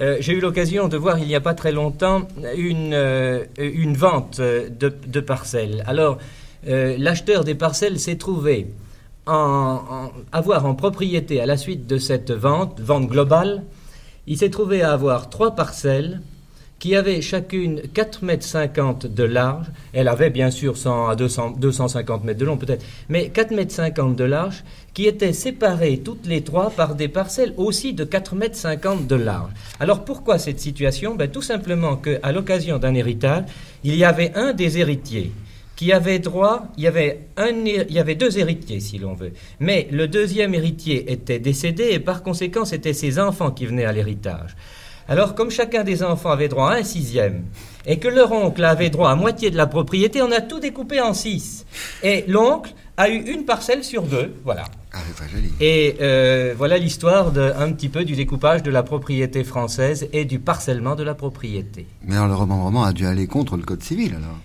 [0.00, 2.98] euh, j'ai eu l'occasion de voir il n'y a pas très longtemps une,
[3.58, 4.70] une vente de,
[5.06, 5.84] de, parcelles.
[5.86, 6.16] Alors,
[6.66, 8.68] l'acheteur des parcelles s'est trouvé
[9.30, 13.64] en, avoir en propriété à la suite de cette vente, vente globale,
[14.26, 16.20] il s'est trouvé à avoir trois parcelles
[16.80, 19.66] qui avaient chacune 4 mètres 50 de large.
[19.92, 23.72] Elle avait bien sûr 100 à 200, 250 mètres de long peut-être, mais 4 mètres
[23.72, 24.64] 50 de large,
[24.94, 29.14] qui étaient séparées toutes les trois par des parcelles aussi de 4 mètres 50 de
[29.14, 29.50] large.
[29.78, 31.14] Alors pourquoi cette situation?
[31.14, 33.44] Ben, Tout simplement qu'à l'occasion d'un héritage,
[33.84, 35.32] il y avait un des héritiers
[35.80, 39.32] qui avait droit, il y avait, un, il y avait deux héritiers si l'on veut,
[39.60, 43.92] mais le deuxième héritier était décédé et par conséquent c'était ses enfants qui venaient à
[43.92, 44.56] l'héritage.
[45.08, 47.44] Alors, comme chacun des enfants avait droit à un sixième,
[47.86, 51.00] et que leur oncle avait droit à moitié de la propriété, on a tout découpé
[51.00, 51.64] en six.
[52.02, 54.64] Et l'oncle a eu une parcelle sur deux, voilà.
[54.92, 54.98] Ah,
[55.34, 55.50] joli.
[55.60, 60.40] Et euh, voilà l'histoire un petit peu du découpage de la propriété française et du
[60.40, 61.86] parcellement de la propriété.
[62.04, 64.36] Mais alors le remembrement a dû aller contre le code civil alors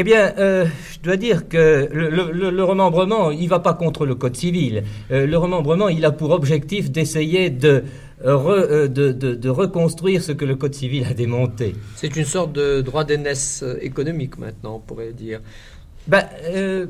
[0.00, 4.14] eh bien, euh, je dois dire que le, remembrement, il ne va pas contre le
[4.14, 4.84] Code civil.
[5.10, 7.82] Euh, le remembrement, il a pour objectif d'essayer de
[8.24, 11.74] euh, de, de, reconstruire ce que le Code civil a démonté.
[11.96, 15.40] C'est une sorte de droit d'aînesse économique maintenant, on pourrait dire.
[16.06, 16.86] Ben, euh,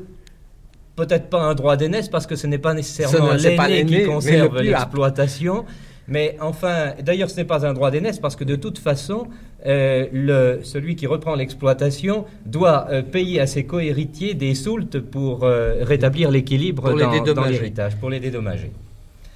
[0.95, 5.65] peut-être pas un droit d'aînesse parce que ce n'est pas nécessairement l'aîné qui conserve l'exploitation.
[6.09, 9.27] Mais enfin, d'ailleurs, ce n'est pas un droit d'aînesse parce que de toute façon,
[9.65, 16.93] le, celui qui reprend l'exploitation doit payer à ses cohéritiers des soultes pour rétablir l'équilibre
[16.97, 18.71] dans, l'héritage, pour les dédommager.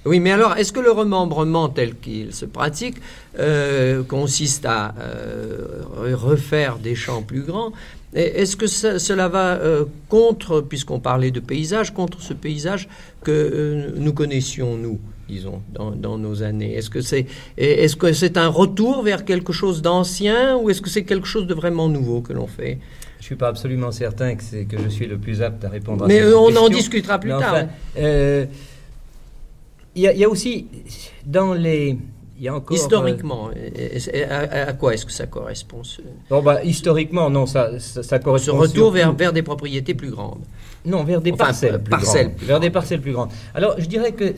[0.06, 2.96] Oui, mais alors, est-ce que le remembrement tel qu'il se pratique
[3.38, 7.72] euh, consiste à euh, refaire des champs plus grands
[8.12, 12.86] Est-ce que cela va euh, contre, puisqu'on parlait de paysage, contre ce paysage
[13.22, 15.00] que nous connaissions, nous?
[15.28, 19.82] Disons, dans, nos années Est-ce que c'est est -ce c'est un retour vers quelque chose
[19.82, 22.78] d'ancien ou est-ce que c'est quelque chose de vraiment nouveau que l'on fait?
[23.20, 26.08] Je suis pas absolument certain que, que je suis le plus apte à répondre à
[26.08, 27.66] Mais on en discutera plus tard.
[27.96, 28.48] il
[30.02, 30.66] y, a aussi
[31.24, 31.96] dans les
[32.36, 32.76] il y a encore...
[32.76, 33.50] Historiquement,
[34.28, 35.82] à, quoi est-ce que ça correspond
[36.28, 38.52] bon, bah, Historiquement, non, ça, ça, correspond...
[38.52, 40.42] Ce retour vers, vers des propriétés plus grandes?
[40.84, 42.48] Non, vers des parcelles plus parcelles grandes.
[42.48, 43.30] vers des parcelles plus grandes.
[43.54, 44.34] Alors, je dirais que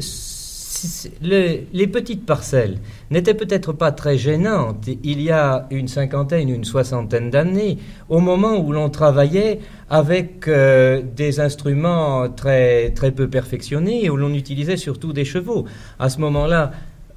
[1.22, 2.78] les petites parcelles
[3.10, 8.56] n'étaient peut-être pas très gênantes il y a une cinquantaine, une soixantaine d'années, au moment
[8.58, 14.76] où l'on travaillait avec euh, des instruments très, très peu perfectionnés et où l'on utilisait
[14.76, 15.64] surtout des chevaux.
[15.98, 16.72] À ce moment-là,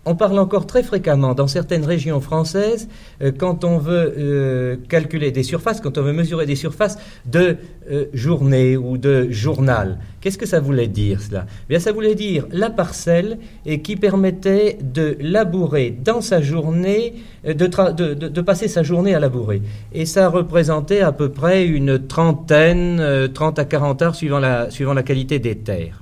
[0.10, 2.90] on parle encore très fréquemment dans certaines régions françaises,
[3.22, 7.58] euh, quand on veut euh, calculer des surfaces, quand on veut mesurer des surfaces de
[7.92, 10.00] euh, journée ou de journal.
[10.20, 11.46] Qu'est-ce que ça voulait dire cela?
[11.70, 17.14] Eh ça voulait dire la parcelle et qui permettait de labourer dans sa journée,
[17.46, 19.62] de, passer sa journée à labourer.
[19.94, 25.38] Et ça représentait à peu près une trentaine, 30 à 40 heures suivant la qualité
[25.38, 25.99] des terres.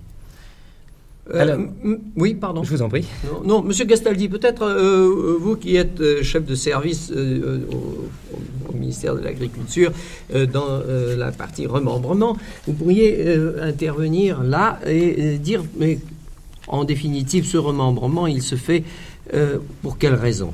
[1.34, 1.66] Euh,
[2.16, 2.64] oui, pardon.
[2.64, 3.06] Je vous en prie.
[3.44, 9.22] Non, Monsieur Gastaldi, peut-être euh, vous qui êtes euh, chef de service au, ministère de
[9.22, 9.92] l'Agriculture
[10.54, 10.82] dans
[11.18, 12.38] la partie remembrement,
[12.68, 15.98] vous pourriez intervenir là et dire, mais
[16.68, 18.84] en définitive, ce remembrement, il se fait
[19.82, 20.54] pour quelle raison?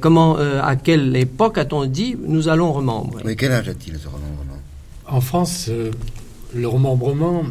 [0.00, 3.22] Comment, à quelle époque a-t-on dit nous allons remembrer?
[3.24, 4.60] Mais quel âge a-t-il ce remembrement?
[5.08, 5.70] En France,
[6.54, 7.44] le remembrement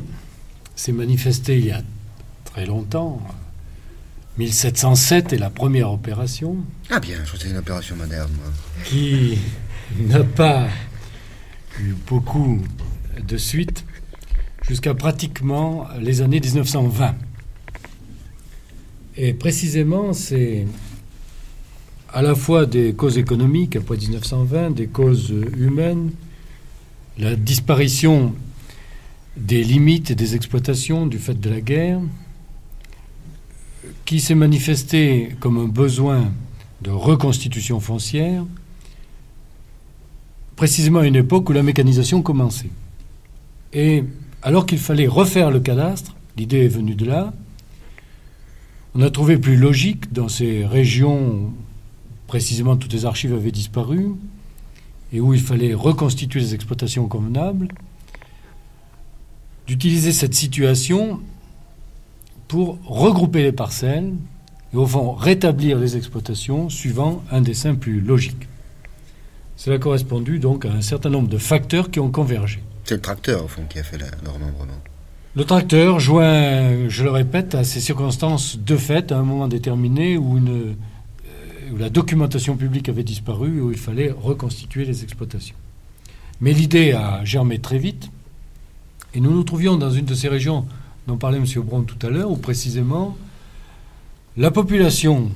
[0.75, 1.81] s'est manifesté il y a
[2.55, 3.21] très longtemps.
[4.37, 6.55] 1707 est la première opération.
[6.89, 8.31] Ah bien, je c'est une opération moderne.
[8.85, 9.37] Qui
[9.99, 10.69] n'a pas
[11.81, 12.61] eu beaucoup
[13.21, 13.83] de suite
[14.61, 17.15] jusqu'à pratiquement les années 1920.
[19.17, 20.65] Et précisément, c'est
[22.13, 26.11] à la fois des causes économiques après 1920, des causes humaines,
[27.17, 28.33] la disparition
[29.35, 31.99] des limites et des exploitations du fait de la guerre,
[34.05, 36.31] qui s'est manifesté comme un besoin
[36.81, 38.45] de reconstitution foncière,
[40.55, 42.69] précisément à une époque où la mécanisation commençait.
[43.73, 44.03] Et
[44.41, 47.33] alors qu'il fallait refaire le cadastre, l'idée est venue de là,
[48.93, 51.51] on a trouvé plus logique dans ces régions,
[52.27, 54.11] précisément toutes les archives avaient disparu,
[55.11, 57.67] et où il fallait reconstituer les exploitations convenables,
[59.67, 61.19] d'utiliser cette situation
[62.47, 64.13] pour regrouper les parcelles
[64.73, 68.47] et au fond rétablir les exploitations suivant un dessin plus logique.
[69.55, 72.61] Cela a correspondu donc à un certain nombre de facteurs qui ont convergé.
[72.83, 74.73] C'est le tracteur au fond qui a fait le remembrement.
[75.35, 80.17] Le tracteur joint, je le répète, à ces circonstances de fait à un moment déterminé
[80.17, 85.03] où, une, euh, où la documentation publique avait disparu et où il fallait reconstituer les
[85.03, 85.55] exploitations.
[86.39, 88.09] Mais l'idée a germé très vite
[89.13, 90.65] et nous nous trouvions dans une de ces régions
[91.07, 91.45] dont parlait M.
[91.63, 93.17] Bron tout à l'heure, où précisément
[94.37, 95.31] la population,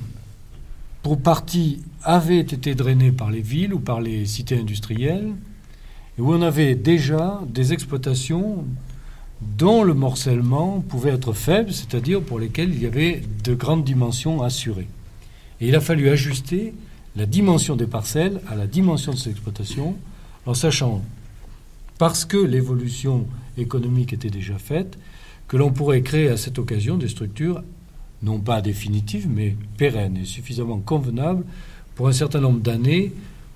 [1.02, 5.32] pour partie, avait été drainée par les villes ou par les cités industrielles,
[6.18, 8.64] et où on avait déjà des exploitations
[9.40, 14.42] dont le morcellement pouvait être faible, c'est-à-dire pour lesquelles il y avait de grandes dimensions
[14.42, 14.88] assurées.
[15.60, 16.74] Et il a fallu ajuster
[17.16, 19.96] la dimension des parcelles à la dimension de ces exploitations,
[20.46, 21.02] en sachant,
[21.98, 24.98] parce que l'évolution économique était déjà faite,
[25.50, 27.64] que l'on pourrait créer à cette occasion des structures
[28.22, 31.44] non pas définitives, mais pérennes et suffisamment convenables
[31.96, 33.12] pour un certain nombre d'années,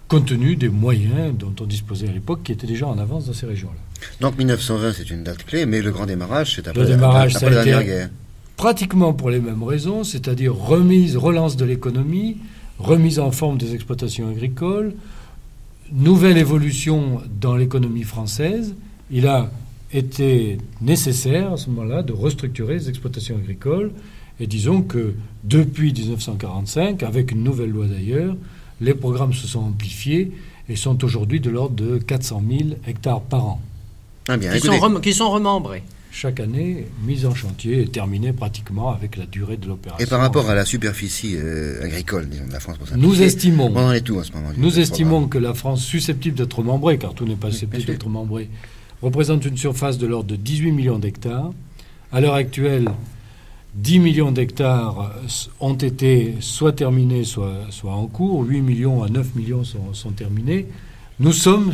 [0.08, 3.32] compte tenu des moyens dont on disposait à l'époque, qui étaient déjà en avance dans
[3.32, 4.08] ces régions-là.
[4.20, 7.50] Donc 1920, c'est une date clé, mais le grand démarrage, c'est après, le démarrage, la
[7.50, 8.10] dernière guerre.
[8.56, 12.38] Pratiquement pour les mêmes raisons, c'est-à-dire remise, relance de l'économie,
[12.80, 14.94] remise en forme des exploitations agricoles,
[15.92, 18.74] nouvelle évolution dans l'économie française.
[19.12, 19.48] Il a
[19.92, 23.92] était nécessaire à ce moment-là de restructurer les exploitations agricoles.
[24.40, 28.36] Et disons que depuis 1945, avec une nouvelle loi d'ailleurs,
[28.80, 30.32] les programmes se sont amplifiés
[30.68, 33.60] et sont aujourd'hui de l'ordre de 400 000 hectares par an.
[34.28, 35.82] Ah bien, qui, sont qui, sont remembrés.
[36.10, 40.04] Chaque année, mise en chantier et terminée pratiquement avec la durée de l'opération.
[40.04, 43.70] Et par rapport à la superficie euh, agricole disons, de la France, pour nous estimons,
[43.74, 46.98] on en est tout en ce moment, nous estimons que la France susceptible d'être membrée,
[46.98, 48.48] car tout n'est pas susceptible d'être membré,
[49.04, 51.52] représente une surface de l'ordre de 18 millions d'hectares.
[52.10, 52.88] À l'heure actuelle,
[53.74, 55.12] 10 millions d'hectares
[55.60, 58.44] ont été soit terminés, soit, soit en cours.
[58.44, 60.66] 8 millions à 9 millions sont, terminés.
[61.20, 61.72] Nous sommes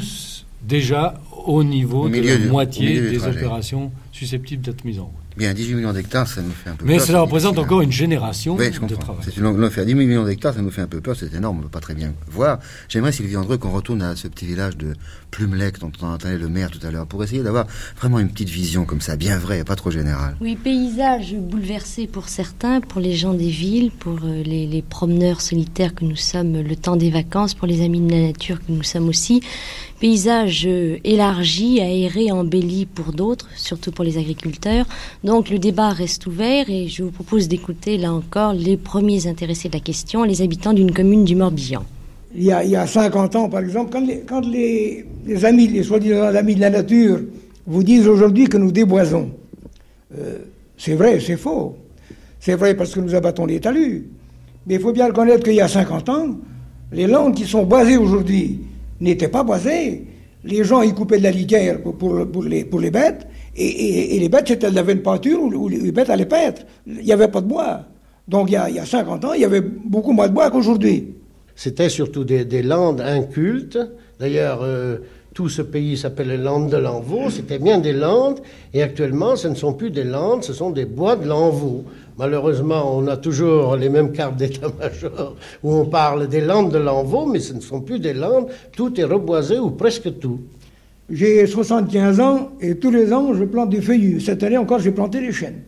[0.63, 5.30] déjà au niveau de la moitié des opérations susceptibles d'être mises en route.
[5.37, 7.07] Bien, 18 millions d'hectares, ça nous fait un peu Mais peur.
[7.07, 9.23] cela représente encore une génération oui, je de travail.
[9.25, 9.87] C'est une longue affaire.
[9.87, 11.81] 10 millions d'hectares, ça nous fait un peu peur, c'est énorme, on ne peut pas
[11.81, 12.59] très bien voir.
[12.89, 14.95] J'aimerais, Sylvie Andreux, qu'on retourne à ce petit village de
[15.31, 17.67] Plumelec dont on entendait le maire tout à l'heure, pour essayer d'avoir
[17.99, 20.37] vraiment une petite vision comme ça, bien vraie, pas trop générale.
[20.41, 25.41] Oui, paysage bouleversé pour certains, pour les gens des villes, pour euh, les, les promeneurs
[25.41, 28.71] solitaires que nous sommes, le temps des vacances, pour les amis de la nature que
[28.73, 29.43] nous sommes aussi.
[30.01, 34.87] Paysage euh, élargi, aéré, embelli pour d'autres, surtout pour les agriculteurs.
[35.25, 39.69] Donc le débat reste ouvert et je vous propose d'écouter là encore les premiers intéressés
[39.69, 41.85] de la question, les habitants d'une commune du Morbihan.
[42.35, 45.45] Il y, a, il y a 50 ans, par exemple, quand les, quand les, les
[45.45, 47.21] amis, les soi-disant amis de la nature,
[47.67, 49.31] vous disent aujourd'hui que nous déboisons,
[50.19, 50.39] euh,
[50.79, 51.77] c'est vrai, c'est faux.
[52.39, 54.09] C'est vrai parce que nous abattons les talus.
[54.67, 56.37] Mais il faut bien reconnaître qu'il y a 50 ans,
[56.91, 58.61] les landes qui sont boisées aujourd'hui
[59.01, 60.07] n'étaient pas boisées.
[60.45, 64.49] Les gens y coupaient de la litière pour, les, pour les bêtes, et, les bêtes,
[64.49, 66.63] c'était de la veine pâture où, les bêtes allaient paître.
[66.87, 67.83] Il n'y avait pas de bois.
[68.29, 70.33] Donc il y, a, il y a 50 ans, il y avait beaucoup moins de
[70.33, 71.15] bois qu'aujourd'hui.
[71.57, 73.79] C'était surtout des, des, landes incultes.
[74.21, 74.99] D'ailleurs, euh,
[75.35, 77.29] tout ce pays s'appelle les Landes de l'Envaux.
[77.29, 78.41] C'était bien des landes.
[78.73, 81.85] Et actuellement, ce ne sont plus des landes, ce sont des bois de l'Envaux.
[82.19, 87.27] Malheureusement, on a toujours les mêmes cartes d'état-major où on parle des landes de l'Envaux,
[87.27, 88.47] mais ce ne sont plus des landes.
[88.73, 90.41] Tout est reboisé ou presque tout.
[91.11, 94.21] J'ai 75 ans et tous les ans, je plante des feuillus.
[94.21, 95.63] Cette année encore, j'ai planté des chênes.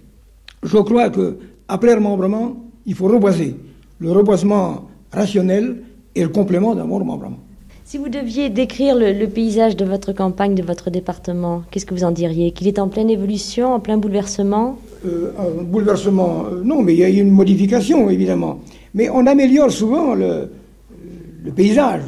[0.63, 3.57] Je crois que, après remembrement, il faut reboiser.
[3.99, 5.83] Le reboisement rationnel
[6.15, 7.39] est le complément d'un bon remembrement.
[7.85, 11.95] Si vous deviez décrire le, le, paysage de votre campagne, de votre département, qu'est-ce que
[11.95, 12.53] vous en diriez?
[12.53, 14.79] Qu'il est en pleine évolution, en plein bouleversement?
[15.05, 18.61] Un bouleversement, euh, non, mais il y a eu une modification, évidemment.
[18.95, 20.49] Mais on améliore souvent le,
[21.57, 22.03] paysage.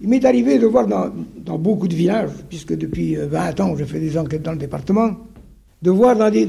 [0.00, 3.98] Il m'est arrivé de voir dans, beaucoup de villages, puisque depuis 20 ans je fais
[3.98, 5.16] des enquêtes dans le département,
[5.82, 6.46] de voir dans des,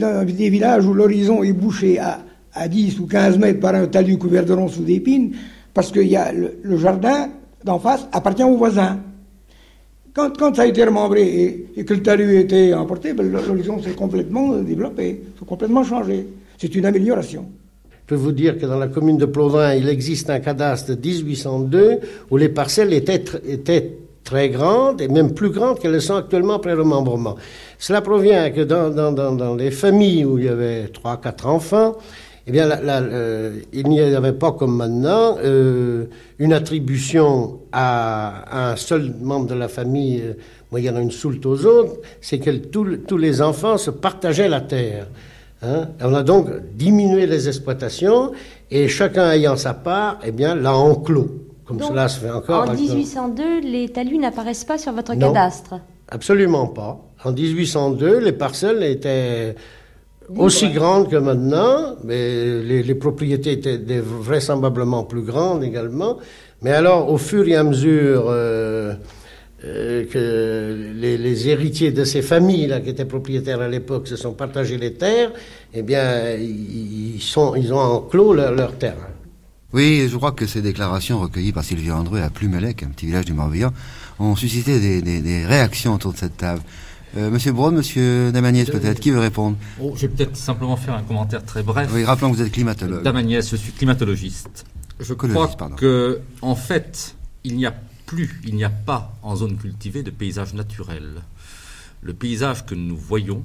[0.50, 2.20] villages où l'horizon est bouché à,
[2.54, 5.32] à 10 ou 15 mètres par un talus couvert de ronces ou d'épines,
[5.74, 7.30] parce a le, le jardin
[7.64, 9.00] d'en face appartient aux voisins.
[10.18, 13.92] Quand, ça a été remembré et, que le talus a été emporté, ben, l'horizon s'est
[13.92, 16.26] complètement développé, s'est complètement changé.
[16.58, 17.46] C'est une amélioration.
[17.92, 21.08] Je peux vous dire que dans la commune de Plovin, il existe un cadastre de
[21.08, 22.00] 1802
[22.32, 23.92] où les parcelles étaient,
[24.24, 27.36] très grandes et même plus grandes qu'elles le sont actuellement après le remembrement.
[27.78, 31.96] Cela provient que dans les familles où il y avait 3-4 enfants,
[32.48, 36.06] eh bien, euh, il n'y avait pas comme maintenant euh,
[36.40, 40.34] une attribution à, à, un seul membre de la famille, euh,
[40.72, 45.08] moyennant une soulte aux autres, c'est que tous les enfants se partageaient la terre.
[45.62, 45.90] Hein.
[46.02, 48.32] On a donc diminué les exploitations
[48.72, 51.30] et chacun ayant sa part, eh bien, l'a enclos.
[51.66, 52.70] Comme donc, cela se fait encore.
[52.70, 55.82] En 1802, les talus n'apparaissent pas sur votre non, cadastre?
[56.08, 56.98] Absolument pas.
[57.26, 59.54] En 1802, les parcelles étaient
[60.36, 66.18] aussi grandes que maintenant, mais les, les, propriétés étaient vraisemblablement plus grandes également.
[66.62, 68.94] Mais alors, au fur et à mesure euh,
[69.64, 74.34] euh, que les, les, héritiers de ces familles-là, qui étaient propriétaires à l'époque, se sont
[74.34, 75.32] partagés les terres,
[75.74, 79.10] eh bien, ils, sont, ils ont enclos leur, leur terrain.
[79.74, 83.26] Oui, je crois que ces déclarations recueillies par Sylvie Andreu à Plumelec, un petit village
[83.26, 83.72] du Morbihan,
[84.20, 86.62] ont suscité des, des, des réactions autour de cette table.
[87.16, 89.56] Euh, monsieur Braun, Monsieur Damaniès, peut-être, qui veut répondre?
[89.82, 91.90] oh, Je vais peut-être simplement faire un commentaire très bref.
[91.94, 93.04] Oui, rappelons que vous êtes climatologue.
[93.04, 94.66] Damaniès, je suis climatologiste.
[95.00, 95.76] Je crois pardon.
[95.76, 97.74] que, en fait, il n'y a
[98.06, 101.22] plus, il n'y a pas en zone cultivée de paysage naturel.
[102.02, 103.44] Le paysage que nous voyons,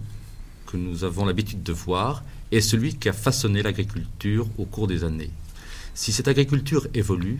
[0.66, 5.04] que nous avons l'habitude de voir, est celui qui a façonné l'agriculture au cours des
[5.04, 5.30] années.
[5.94, 7.38] Si cette agriculture évolue,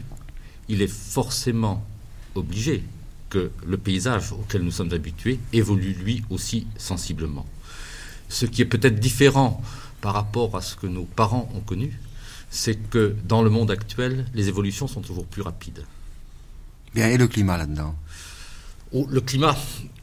[0.68, 1.84] il est forcément
[2.34, 2.82] obligé
[3.32, 7.46] que le paysage auquel nous sommes habitués évolue lui aussi sensiblement.
[8.28, 9.62] Ce qui est peut-être différent
[10.02, 11.98] par rapport à ce que nos parents ont connu,
[12.50, 15.82] c'est que dans le monde actuel, les évolutions sont toujours plus rapides.
[16.94, 17.94] Bien, et le climat là-dedans?
[18.92, 19.56] Oh, Le climat,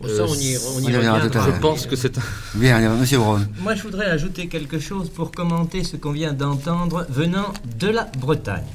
[0.03, 2.21] euh, ça, on y, on y revient, je pense que c'est un...
[2.55, 3.47] Bien, monsieur Braun.
[3.59, 8.05] Moi, je voudrais ajouter quelque chose pour commenter ce qu'on vient d'entendre venant de la
[8.17, 8.65] Bretagne.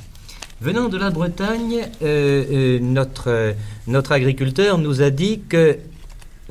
[0.61, 3.53] Venant de la Bretagne, euh, euh, notre, euh,
[3.89, 5.77] notre agriculteur nous a dit que,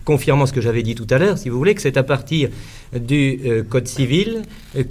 [0.04, 2.50] confirmant ce que j'avais dit tout à l'heure, si vous voulez, que c'est à partir
[2.94, 3.40] du
[3.70, 4.44] Code civil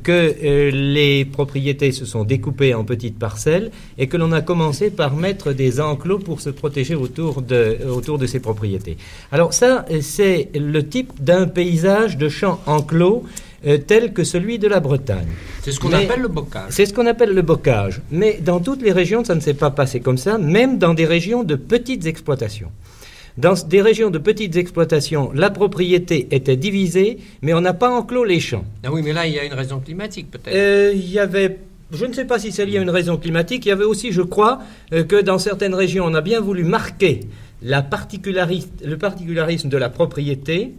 [0.02, 5.14] que les propriétés se sont découpées en petites parcelles et que l'on a commencé par
[5.14, 8.96] mettre des enclos pour se protéger autour de, autour de ces propriétés.
[9.30, 13.24] Alors ça, c'est le type d'un paysage de champs enclos
[13.66, 15.28] euh, tel que celui de la Bretagne.
[15.62, 16.70] C'est ce qu'on appelle le bocage.
[16.70, 18.00] C'est ce qu'on appelle le bocage.
[18.10, 21.06] Mais dans toutes les régions, ça ne s'est pas passé comme ça, même dans des
[21.06, 22.70] régions de petites exploitations.
[23.38, 28.24] Dans des régions de petites exploitations, la propriété était divisée, mais on n'a pas enclos
[28.24, 28.64] les champs.
[28.84, 30.54] Ah oui, mais là, il y a une raison climatique peut-être.
[30.54, 31.58] Euh, il y avait
[31.92, 33.66] je ne sais pas si c'est lié à une raison climatique.
[33.66, 34.60] Il y avait aussi, je crois,
[34.94, 37.20] euh, que dans certaines régions, on a bien voulu marquer
[37.62, 37.86] la
[38.84, 40.72] le particularisme de la propriété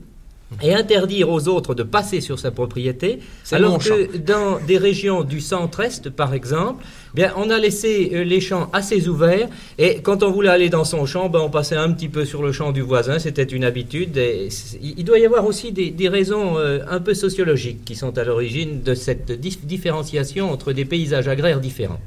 [0.61, 3.19] et interdire aux autres de passer sur sa propriété,
[3.51, 6.83] alors que dans des régions du centre-est, par exemple,
[7.13, 9.47] bien, on a laissé euh, les champs assez ouverts,
[9.77, 12.43] et quand on voulait aller dans son champ, ben, on passait un petit peu sur
[12.43, 14.17] le champ du voisin, c'était une habitude.
[14.17, 14.49] Et
[14.81, 18.81] il doit y avoir aussi des, raisons euh, un peu sociologiques qui sont à l'origine
[18.81, 21.99] de cette différenciation entre des paysages agraires différents.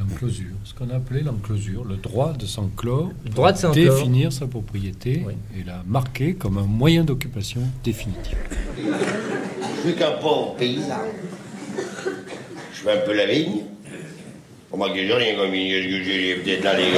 [0.00, 5.22] L'enclosure, ce qu'on a appelé l'enclosure, le droit de s'enclore, droit de définir sa propriété
[5.58, 8.36] et la marquer comme un moyen d'occupation définitif.
[8.78, 11.02] Je suis qu'un pauvre paysan.
[12.72, 13.60] Je fais un peu la vigne.
[14.70, 16.90] Pour moi, j'ai rien comme j'ai peut-être dans les,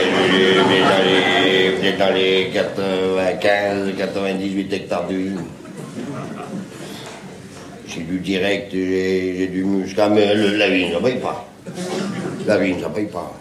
[1.80, 5.38] peut-être dans les 95, 98 hectares de vigne.
[7.88, 11.48] J'ai du direct, j'ai du muscat, mais la vigne, ça ne paye pas.
[12.46, 13.32] La vigne, ça paye pas.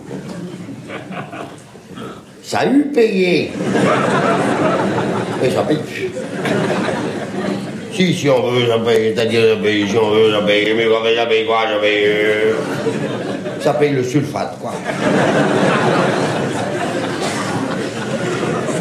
[2.44, 3.52] Ça a eu payé.
[5.42, 6.12] Mais ça paye plus.
[7.94, 9.14] Si, si on veut, ça paye.
[9.16, 9.88] C'est-à-dire, ça paye.
[9.88, 10.74] Si on veut, ça paye.
[10.76, 10.86] Mais
[11.16, 12.04] ça paye quoi Ça paye.
[12.06, 12.54] Euh,
[13.60, 14.74] ça paye le sulfate, quoi.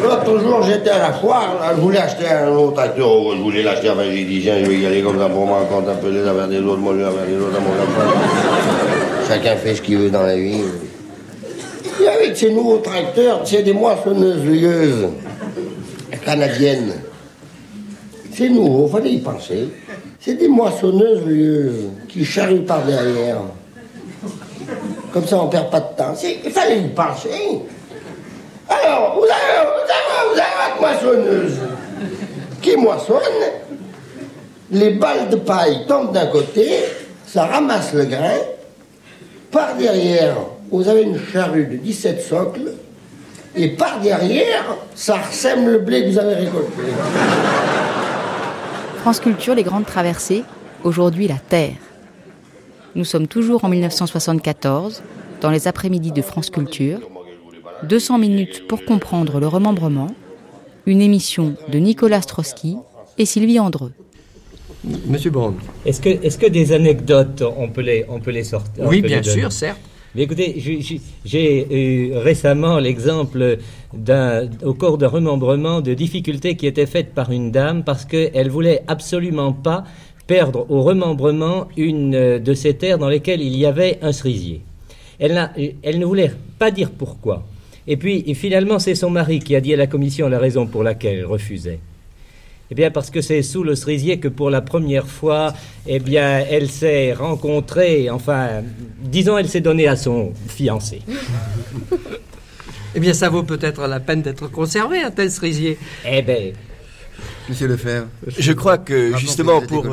[0.03, 3.07] L'autre jour, j'étais à la foire, je voulais acheter un autre tracteur,
[3.37, 5.69] je voulais l'acheter, enfin j'ai dit, tiens, je vais y aller comme ça pour moi,
[5.71, 9.97] quand un peu des autres, moi les des autres à mon Chacun fait ce qu'il
[9.97, 10.61] veut dans la vie.
[12.03, 15.07] Et avec ces nouveaux tracteurs, c'est des moissonneuses vieuses
[16.25, 16.95] canadiennes.
[18.35, 19.69] C'est nouveau, fallait y penser.
[20.19, 23.43] C'est des moissonneuses qui charrient par derrière.
[25.13, 26.15] Comme ça, on perd pas de temps.
[26.45, 27.61] Il fallait y penser.
[28.69, 29.69] Alors, vous avez,
[30.33, 31.59] vous avez votre moissonneuse
[32.61, 33.21] qui moissonne,
[34.73, 36.69] les balles de paille tombent d'un côté,
[37.29, 38.35] ça ramasse le grain,
[39.51, 40.37] par derrière,
[40.71, 42.73] vous avez une charrue de 17 socles,
[43.57, 46.83] et par derrière, ça ressème le blé que vous avez récolté.
[48.99, 50.45] France Culture, les grandes traversées,
[50.85, 51.75] aujourd'hui la Terre.
[52.95, 55.03] Nous sommes toujours en 1974,
[55.41, 57.01] dans les après-midi de France Culture.
[57.83, 60.09] 200 minutes pour comprendre le remembrement,
[60.87, 62.77] une émission de Nicolas Strosky
[63.17, 63.93] et Sylvie Andreux.
[64.85, 65.55] Monsieur Bond.
[65.85, 69.23] Est-ce que, est que des anecdotes, on peut les, on peut les sortir Oui, bien
[69.23, 69.81] sûr, certes.
[70.15, 70.61] Mais écoutez,
[71.25, 73.59] j'ai eu récemment l'exemple
[74.65, 78.83] au cours d'un remembrement de difficultés qui étaient faites par une dame parce qu'elle voulait
[78.89, 79.85] absolument pas
[80.27, 84.63] perdre au remembrement une de ces terres dans lesquelles il y avait un cerisier.
[85.21, 85.51] Elle,
[85.83, 87.45] elle ne voulait pas dire pourquoi.
[87.87, 90.83] Et puis finalement, c'est son mari qui a dit à la commission la raison pour
[90.83, 91.79] laquelle elle refusait.
[92.71, 95.53] Eh bien, parce que c'est sous le cerisier que pour la première fois,
[95.89, 98.63] eh bien, elle s'est rencontrée, enfin,
[99.03, 101.03] disons, elle s'est donnée à son fiancé.
[102.95, 105.79] eh bien, ça vaut peut-être la peine d'être conservé, un tel cerisier.
[106.09, 106.53] Eh bien,
[107.49, 108.07] Monsieur Lefebvre.
[108.29, 109.85] Je crois que justement pour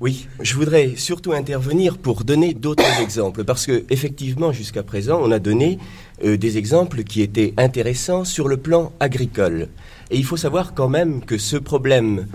[0.00, 5.30] oui, je voudrais surtout intervenir pour donner d'autres exemples parce que effectivement jusqu'à présent on
[5.30, 5.78] a donné
[6.24, 9.68] euh, des exemples qui étaient intéressants sur le plan agricole.
[10.12, 12.26] Et il faut savoir quand même que ce problème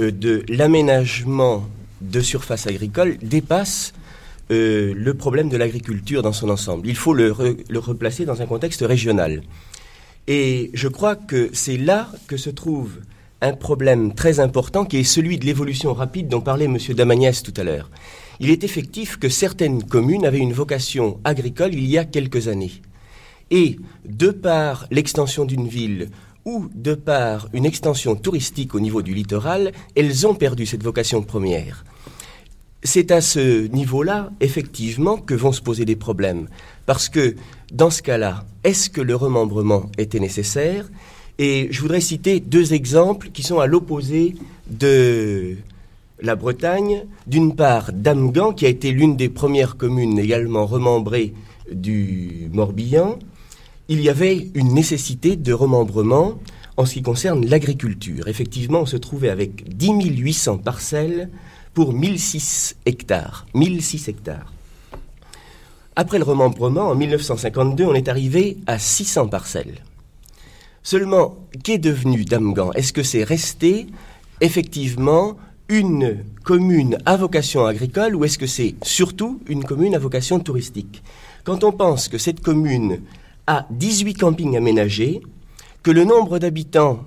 [0.00, 1.68] euh, de l'aménagement
[2.00, 3.92] de surface agricole dépasse
[4.52, 6.86] euh, le problème de l'agriculture dans son ensemble.
[6.86, 7.34] Il faut le,
[7.68, 9.42] le, replacer dans un contexte régional.
[10.28, 13.00] Et je crois que c'est là que se trouve
[13.40, 16.78] un problème très important qui est celui de l'évolution rapide dont parlait M.
[16.90, 17.90] Damagnès tout à l'heure.
[18.38, 22.80] Il est effectif que certaines communes avaient une vocation agricole il y a quelques années.
[23.50, 26.10] Et de par l'extension d'une ville
[26.44, 31.22] ou de par une extension touristique au niveau du littoral, elles ont perdu cette vocation
[31.22, 31.84] première.
[32.82, 36.48] C'est à ce niveau-là, effectivement, que vont se poser des problèmes.
[36.84, 37.34] Parce que,
[37.72, 40.90] dans ce cas-là, est-ce que le remembrement était nécessaire?
[41.38, 44.34] Et je voudrais citer deux exemples qui sont à l'opposé
[44.68, 45.56] de
[46.20, 47.06] la Bretagne.
[47.26, 51.32] D'une part, Damgan, qui a été l'une des premières communes également remembrées
[51.72, 53.18] du Morbihan,
[53.88, 56.38] il y avait une nécessité de remembrement
[56.76, 58.28] en ce qui concerne l'agriculture.
[58.28, 61.28] Effectivement, on se trouvait avec 10 800 parcelles
[61.74, 63.46] pour 1006 hectares.
[63.54, 64.52] 1006 hectares.
[65.96, 69.84] Après le remembrement, en 1952, on est arrivé à 600 parcelles.
[70.82, 72.72] Seulement, qu'est devenu Damgan?
[72.72, 73.86] Est-ce que c'est resté
[74.40, 75.36] effectivement
[75.68, 81.02] une commune à vocation agricole ou est-ce que c'est surtout une commune à vocation touristique?
[81.44, 83.00] Quand on pense que cette commune
[83.46, 85.20] à 18 campings aménagés,
[85.82, 87.04] que le nombre d'habitants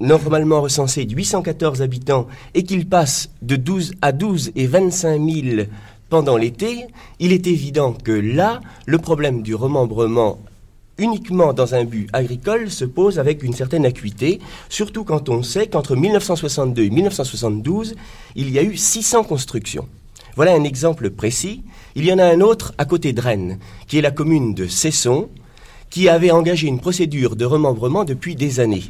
[0.00, 5.62] normalement recensé de 814 habitants et qu'il passe de 12 à 12 et 25 000
[6.08, 6.86] pendant l'été,
[7.20, 10.38] il est évident que là, le problème du remembrement
[10.98, 15.66] uniquement dans un but agricole se pose avec une certaine acuité, surtout quand on sait
[15.66, 17.94] qu'entre 1962 et 1972,
[18.36, 19.88] il y a eu 600 constructions.
[20.36, 21.62] Voilà un exemple précis.
[21.94, 24.66] Il y en a un autre à côté de Rennes, qui est la commune de
[24.66, 25.28] Cesson,
[25.90, 28.84] qui avait engagé une procédure de remembrement depuis des années.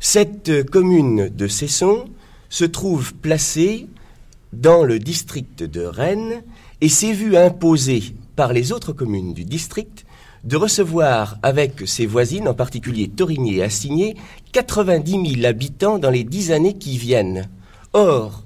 [0.00, 2.06] Cette commune de Cesson
[2.48, 3.86] se trouve placée
[4.52, 6.42] dans le district de Rennes
[6.80, 8.02] et s'est vue imposer
[8.36, 10.04] par les autres communes du district
[10.44, 14.16] de recevoir avec ses voisines, en particulier Torigny et Assigné,
[14.52, 17.48] 90 000 habitants dans les dix années qui viennent.
[17.92, 18.43] Or,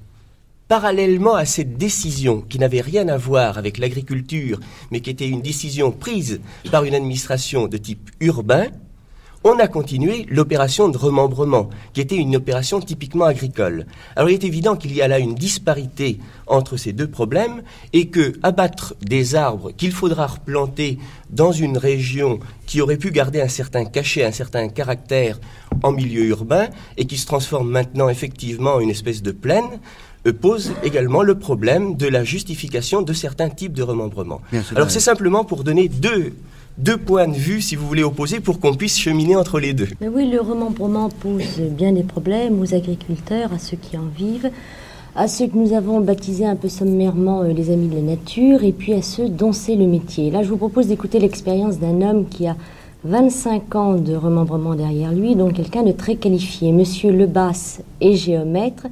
[0.69, 4.61] parallèlement à cette décision qui n'avait rien à voir avec l'agriculture,
[4.91, 6.41] mais qui était une décision prise
[6.71, 8.67] par une administration de type urbain,
[9.45, 13.87] on a continué l'opération de remembrement, qui était une opération typiquement agricole.
[14.17, 17.63] Alors il est évident qu'il y a là une disparité entre ces deux problèmes
[17.93, 20.99] et que abattre des arbres qu'il faudra replanter
[21.31, 25.39] dans une région qui aurait pu garder un certain cachet, un certain caractère
[25.85, 26.67] en milieu urbain
[26.97, 29.79] et qui se transforme maintenant effectivement en une espèce de plaine,
[30.31, 34.41] pose également le problème de la justification de certains types de remembrement.
[34.75, 36.33] Alors c'est simplement pour donner deux,
[36.79, 39.89] deux points de vue, si vous voulez, opposer pour qu'on puisse cheminer entre les deux.
[40.01, 44.51] Mais oui, le remembrement pose bien des problèmes aux agriculteurs, à ceux qui en vivent,
[45.17, 48.63] à ceux que nous avons baptisés un peu sommairement euh, les amis de la nature,
[48.63, 50.31] et puis à ceux dont c'est le métier.
[50.31, 52.57] Là, je vous propose d'écouter l'expérience d'un homme qui a
[53.05, 56.73] 25 ans de remembrement derrière lui, donc quelqu'un de très qualifié.
[56.73, 58.87] Monsieur Lebas est géomètre.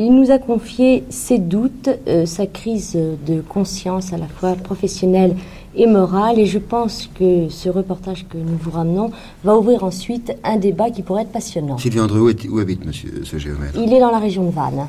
[0.00, 2.96] Il nous a confié ses doutes, euh, sa crise
[3.26, 5.34] de conscience à la fois professionnelle
[5.74, 6.38] et morale.
[6.38, 9.10] Et je pense que ce reportage que nous vous ramenons
[9.42, 11.78] va ouvrir ensuite un débat qui pourrait être passionnant.
[11.78, 13.76] Sylvie André, où, habite monsieur ce géomètre?
[13.76, 14.86] Il est dans la région de Vannes.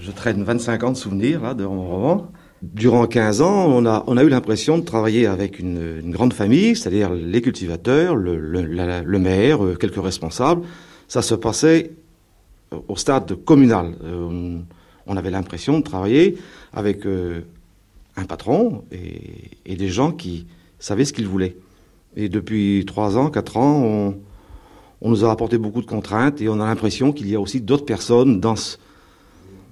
[0.00, 2.28] Je traîne 25 ans de souvenirs là, de mon roman.
[2.62, 6.76] Durant 15 ans, on a, on a eu l'impression de travailler avec une, grande famille,
[6.76, 10.62] c'est-à-dire les cultivateurs, le, le maire, euh, quelques responsables.
[11.08, 11.90] Ça se passait
[12.88, 13.94] au stade communal.
[14.04, 14.58] Euh,
[15.06, 16.36] on avait l'impression de travailler
[16.72, 17.40] avec euh,
[18.16, 20.46] un patron et, des gens qui
[20.78, 21.56] savaient ce qu'ils voulaient.
[22.16, 24.14] Et depuis trois ans, quatre ans,
[25.02, 27.60] on, nous a apporté beaucoup de contraintes et on a l'impression qu'il y a aussi
[27.60, 28.54] d'autres personnes dans,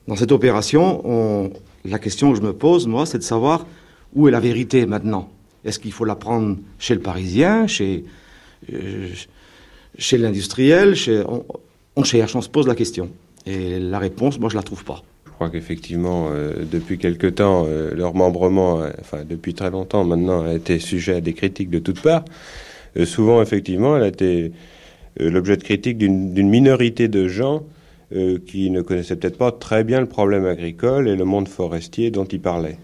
[0.07, 1.53] dans cette opération.
[1.85, 3.67] la question que je me pose, moi, c'est de savoir
[4.15, 5.29] où est la vérité maintenant.
[5.65, 8.05] Est-ce qu'il faut la prendre chez le Parisien, chez,
[8.73, 9.09] euh,
[9.99, 11.23] chez l'industriel chez,
[12.05, 13.11] cherche, on se pose la question.
[13.47, 15.03] Et la réponse, moi, je la trouve pas.
[15.25, 20.05] Je crois qu'effectivement, euh, depuis quelque temps, euh, leur membrement, euh, enfin depuis très longtemps
[20.05, 22.25] maintenant, a été sujet à des critiques de toutes parts.
[23.05, 24.51] souvent, effectivement, elle a été
[25.21, 27.63] l'objet de critiques d'une minorité de gens
[28.47, 32.25] qui ne connaissaient peut-être pas très bien le problème agricole et le monde forestier dont
[32.25, 32.79] ils parlaient.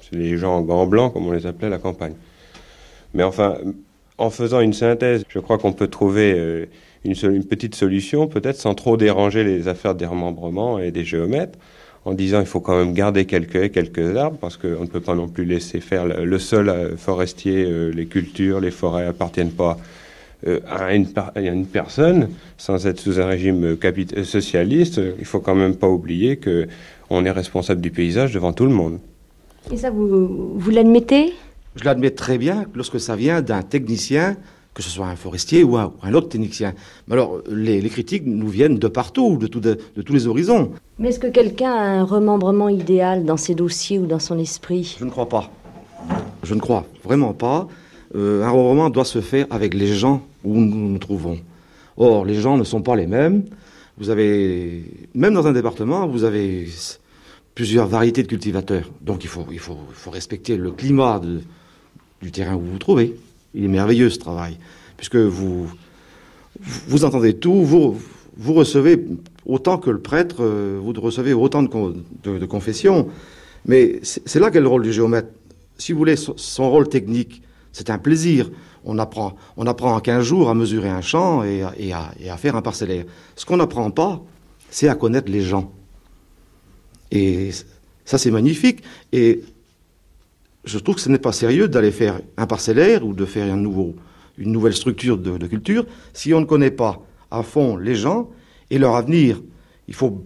[0.00, 2.14] C'est les gens en gants blancs, comme on les appelait à la campagne.
[3.14, 3.58] Mais enfin,
[4.18, 6.68] en faisant une synthèse, je crois qu'on peut trouver
[7.04, 11.58] une, petite solution, peut-être sans trop déranger les affaires des remembrements et des géomètres,
[12.04, 15.00] en disant il faut quand même garder quelques haies, quelques arbres, parce qu'on ne peut
[15.00, 19.52] pas non plus laisser faire le, sol euh, forestier, euh, les cultures, les forêts appartiennent
[19.52, 19.78] pas
[20.46, 23.76] euh, à, une, une, personne, sans être sous un régime
[24.24, 25.00] socialiste.
[25.18, 26.66] Il faut quand même pas oublier que
[27.10, 28.98] on est responsable du paysage devant tout le monde.
[29.70, 31.32] Et ça, vous, vous l'admettez?
[31.76, 34.36] Je l'admets très bien lorsque ça vient d'un technicien
[34.74, 36.74] que ce soit un forestier ou un, autre technicien.
[37.06, 40.72] Mais alors, les, critiques nous viennent de partout, de, de, tous les horizons.
[40.98, 44.96] Mais est-ce que quelqu'un a un remembrement idéal dans ses dossiers ou dans son esprit?
[44.98, 45.50] Je ne crois pas.
[46.42, 47.68] Je ne crois vraiment pas.
[48.14, 51.38] Euh, un remembrement doit se faire avec les gens où nous nous trouvons.
[51.96, 53.44] Or, les gens ne sont pas les mêmes.
[53.98, 56.66] Vous avez, même dans un département, vous avez
[57.54, 58.90] plusieurs variétés de cultivateurs.
[59.02, 61.20] Donc, il faut, il faut, il faut respecter le climat
[62.22, 63.14] du terrain où vous vous trouvez.
[63.54, 64.56] Il est merveilleux ce travail,
[64.96, 65.70] puisque vous,
[66.88, 67.98] vous entendez tout, vous,
[68.36, 69.04] vous recevez
[69.46, 73.08] autant que le prêtre, euh, vous recevez autant de, confessions.
[73.66, 75.28] Mais c'est là qu'est le rôle du géomètre.
[75.78, 77.42] Si vous voulez, son rôle technique,
[77.72, 78.50] c'est un plaisir.
[78.84, 82.36] On apprend, on apprend en 15 jours à mesurer un champ et, à, et à,
[82.36, 83.04] faire un parcellaire.
[83.36, 84.22] Ce qu'on n'apprend pas,
[84.70, 85.72] c'est à connaître les gens.
[87.10, 87.50] Et
[88.04, 88.82] ça, c'est magnifique.
[89.12, 89.42] Et
[90.64, 93.56] je trouve que ce n'est pas sérieux d'aller faire un parcellaire ou de faire un
[93.56, 93.96] nouveau,
[94.38, 97.00] une nouvelle structure de, culture si on ne connaît pas
[97.30, 98.30] à fond les gens
[98.70, 99.40] et leur avenir.
[99.88, 100.24] Il faut,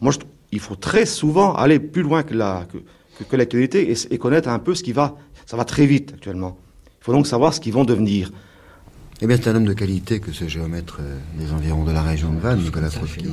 [0.00, 0.12] moi,
[0.50, 4.58] il faut très souvent aller plus loin que la que, que l'actualité et, connaître un
[4.58, 5.16] peu ce qui va.
[5.46, 6.58] Ça va très vite actuellement.
[7.00, 8.30] Il faut donc savoir ce qu'ils vont devenir.
[9.20, 12.02] Eh bien, c'est un homme de qualité que ce géomètre euh, des environs de la
[12.02, 13.30] région de Vannes, Nicolas Trotsky.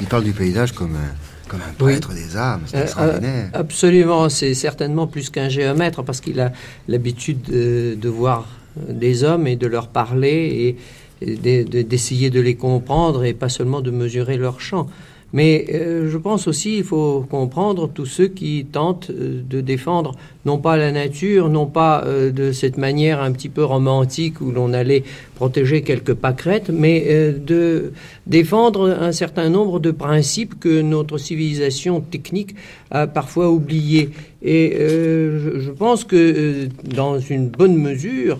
[0.00, 1.14] Il parle du paysage comme un,
[1.52, 3.50] comme un prêtre des âmes, c'est euh, extraordinaire.
[3.52, 6.50] absolument, c'est certainement plus qu'un géomètre parce qu'il a
[6.88, 8.48] l'habitude de, voir
[8.88, 10.76] des hommes et de leur parler
[11.20, 11.36] et,
[11.84, 14.88] d'essayer de, les comprendre et pas seulement de mesurer leur champ.
[15.32, 20.14] Mais euh, je pense aussi qu'il faut comprendre tous ceux qui tentent euh, de défendre
[20.44, 24.50] non pas la nature, non pas euh, de cette manière un petit peu romantique où
[24.50, 25.04] l'on allait
[25.42, 27.92] protéger quelques pâquerettes, mais euh, de
[28.28, 32.54] défendre un certain nombre de principes que notre civilisation technique
[32.92, 34.10] a parfois oubliés.
[34.42, 38.38] Et euh, je, pense que dans une bonne mesure,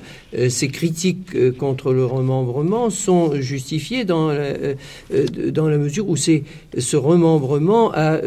[0.48, 4.53] ces critiques contre le remembrement sont justifiées dans la,
[5.50, 8.18] dans la mesure où ce remembrement a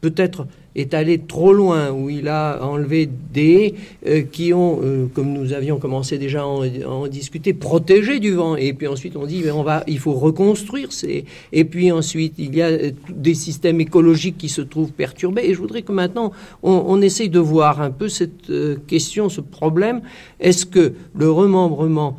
[0.00, 0.46] peut-être
[0.76, 3.74] est allé trop loin, où il a enlevé des
[4.06, 8.56] euh, qui ont, euh, comme nous avions commencé déjà à en, discuter, protégé du vent.
[8.56, 10.92] Et puis ensuite, on dit, mais on va, il faut reconstruire.
[10.92, 11.24] Ces...
[11.52, 15.42] Et puis ensuite, il y a euh, des systèmes écologiques qui se trouvent perturbés.
[15.46, 16.30] Et je voudrais que maintenant,
[16.62, 18.52] on, on essaye de voir un peu cette
[18.86, 20.02] question, ce problème.
[20.40, 22.18] Est-ce que le remembrement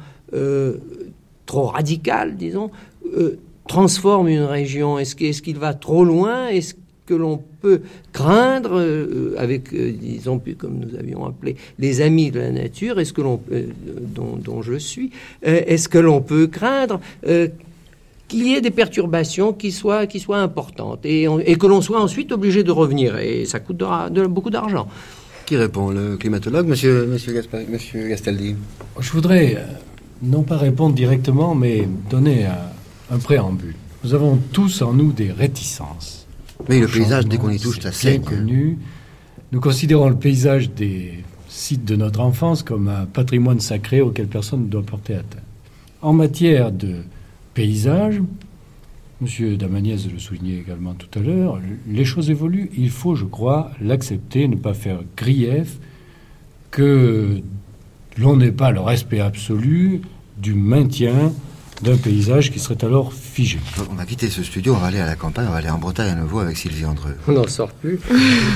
[1.45, 2.71] trop radical, disons,
[3.67, 4.97] transforme une région?
[4.97, 6.47] Est-ce qu'il va trop loin?
[6.47, 6.73] Est-ce
[7.05, 7.81] que l'on peut
[8.13, 13.13] craindre euh, avec, euh, disons, comme nous avions appelé, les amis de la nature, est-ce
[13.13, 13.67] que l'on, euh,
[14.15, 15.11] dont, je suis,
[15.41, 16.99] est-ce que l'on peut craindre
[18.27, 22.01] qu'il y ait des perturbations qui soient, qui soient importantes et, et que l'on soit
[22.01, 23.17] ensuite obligé de revenir?
[23.17, 24.87] Et ça coûte de, beaucoup d'argent.
[25.45, 25.91] Qui répond?
[25.91, 28.55] Le climatologue, monsieur, monsieur, monsieur Gastaldi
[28.99, 29.57] Je voudrais
[30.21, 32.47] non pas répondre directement, mais donner
[33.11, 33.75] un préambule.
[34.03, 36.16] Nous avons tous en nous des réticences
[36.69, 38.21] mais le paysage, dès qu'on y touche, ça saigne.
[38.21, 38.77] connu.
[39.51, 44.63] Nous considérons le paysage des sites de notre enfance comme un patrimoine sacré auquel personne
[44.63, 45.43] ne doit porter atteinte.
[46.01, 46.97] En matière de
[47.53, 48.21] paysage,
[49.21, 49.57] M.
[49.57, 52.69] Damaniès le soulignait également tout à l'heure, les choses évoluent.
[52.77, 55.79] Il faut, je crois, l'accepter, ne pas faire grief
[56.69, 57.41] que
[58.17, 60.01] l'on n'ait pas le respect absolu
[60.37, 61.31] du maintien
[61.81, 63.59] d'un paysage qui serait alors figé.
[63.91, 65.77] On va quitter ce studio, on va aller à la campagne, on va aller en
[65.77, 67.15] Bretagne à nouveau avec Sylvie Andreux.
[67.27, 67.99] On n'en sort plus.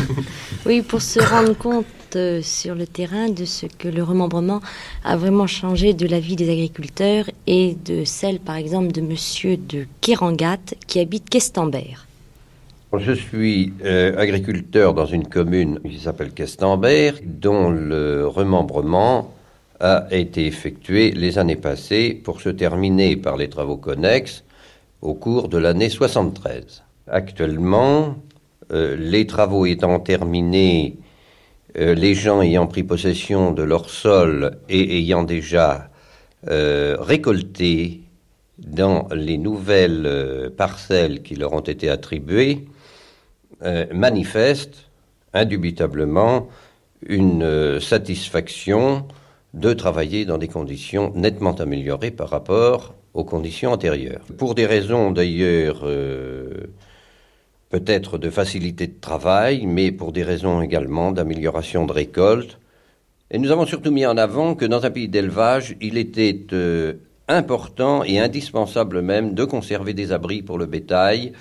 [0.65, 4.61] oui, pour se rendre compte euh, sur le terrain de ce que le remembrement
[5.03, 9.57] a vraiment changé de la vie des agriculteurs et de celle, par exemple, de monsieur
[9.57, 12.07] de Kérangat qui habite Questembert.
[12.97, 19.33] Je suis euh, agriculteur dans une commune qui s'appelle Questembert, dont le remembrement
[19.81, 24.43] a été effectué les années passées pour se terminer par les travaux connexes
[25.01, 26.83] au cours de l'année 73.
[27.07, 28.15] Actuellement,
[28.71, 30.97] euh, les travaux étant terminés,
[31.79, 35.89] euh, les gens ayant pris possession de leur sol et ayant déjà
[36.47, 38.01] euh, récolté
[38.59, 42.67] dans les nouvelles parcelles qui leur ont été attribuées,
[43.91, 44.85] manifestent
[45.33, 46.47] indubitablement
[47.07, 49.07] une satisfaction
[49.53, 54.23] de travailler dans des conditions nettement améliorées par rapport aux conditions antérieures.
[54.37, 56.67] Pour des raisons d'ailleurs euh,
[57.69, 62.59] peut-être de facilité de travail, mais pour des raisons également d'amélioration de récolte.
[63.29, 66.93] Et nous avons surtout mis en avant que dans un pays d'élevage, il était euh,
[67.27, 71.33] important et indispensable même de conserver des abris pour le bétail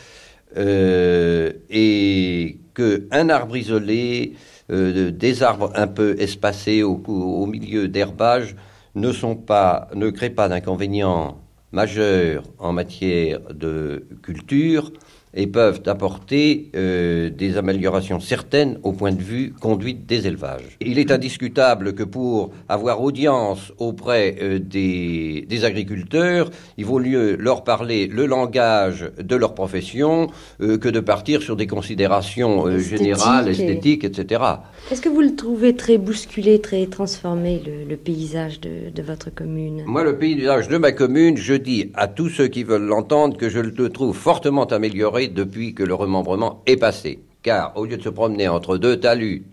[0.56, 4.34] euh, et qu'un arbre isolé
[4.70, 8.56] euh, des arbres un peu espacés au, milieu d'herbage
[8.94, 11.38] ne, sont pas, ne créent pas d'inconvénients
[11.72, 14.92] majeurs en matière de culture
[15.34, 20.76] et peuvent apporter euh, des améliorations certaines au point de vue conduite des élevages.
[20.80, 27.36] Il est indiscutable que pour avoir audience auprès euh, des, des, agriculteurs, il vaut mieux
[27.36, 30.28] leur parler le langage de leur profession
[30.60, 34.42] euh, que de partir sur des considérations générales, esthétiques, etc.
[34.90, 39.32] Est-ce que vous le trouvez très bousculé, très transformé, le, le paysage de, de, votre
[39.32, 39.84] commune?
[39.86, 43.48] Moi, le paysage de ma commune, je dis à tous ceux qui veulent l'entendre que
[43.48, 47.20] je le trouve fortement amélioré depuis que le remembrement est passé.
[47.42, 49.44] Car au lieu de se promener entre deux talus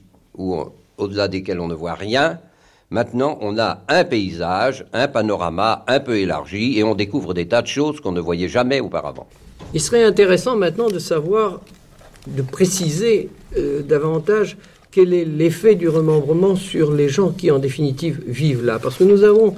[0.97, 2.39] au-delà desquels on ne voit rien,
[2.89, 7.61] maintenant on a un paysage, un panorama un peu élargi et on découvre des tas
[7.61, 9.27] de choses qu'on ne voyait jamais auparavant.
[9.73, 11.61] Il serait intéressant maintenant de savoir,
[12.27, 14.57] de préciser euh, davantage
[14.91, 18.79] quel est l'effet du remembrement sur les gens qui en définitive vivent là.
[18.79, 19.55] Parce que nous avons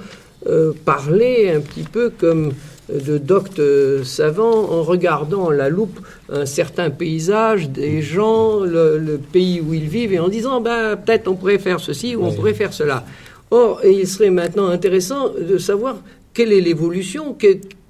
[0.48, 2.54] euh, parlé un petit peu comme
[2.94, 3.62] de doctes
[4.04, 6.00] savants en regardant la loupe
[6.32, 11.28] un certain paysage, des gens, le, pays où ils vivent, et en disant ben, peut-être
[11.28, 13.06] on pourrait faire ceci ou on pourrait faire cela.
[13.52, 15.98] Or, il serait maintenant intéressant de savoir
[16.34, 17.36] quelle est l'évolution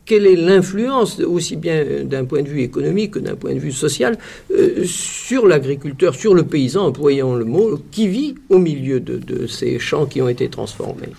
[0.09, 3.71] quelle est l'influence, aussi bien d'un point de vue économique que d'un point de vue
[3.71, 4.17] social,
[4.51, 9.77] euh, sur l'agriculteur, sur le paysan, employant le mot, qui vit au milieu de, ces
[9.77, 11.09] champs qui ont été transformés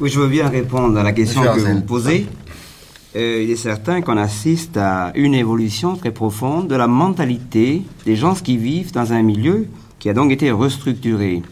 [0.00, 2.26] Oui, je veux bien répondre à la question que vous posez.
[3.14, 8.16] Euh, il est certain qu'on assiste à une évolution très profonde de la mentalité des
[8.16, 9.66] gens qui vivent dans un milieu
[9.98, 11.42] qui a donc été restructuré.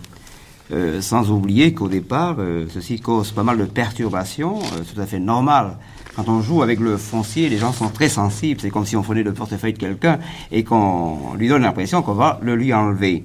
[0.72, 5.05] Euh, sans oublier qu'au départ, euh, ceci cause pas mal de perturbations, c'est tout à
[5.05, 5.76] fait normal.
[6.16, 8.62] Quand on joue avec le foncier, les gens sont très sensibles.
[8.62, 10.20] C'est comme si on prenait le portefeuille de quelqu'un
[10.51, 13.24] et qu'on lui donne l'impression qu'on va le lui enlever.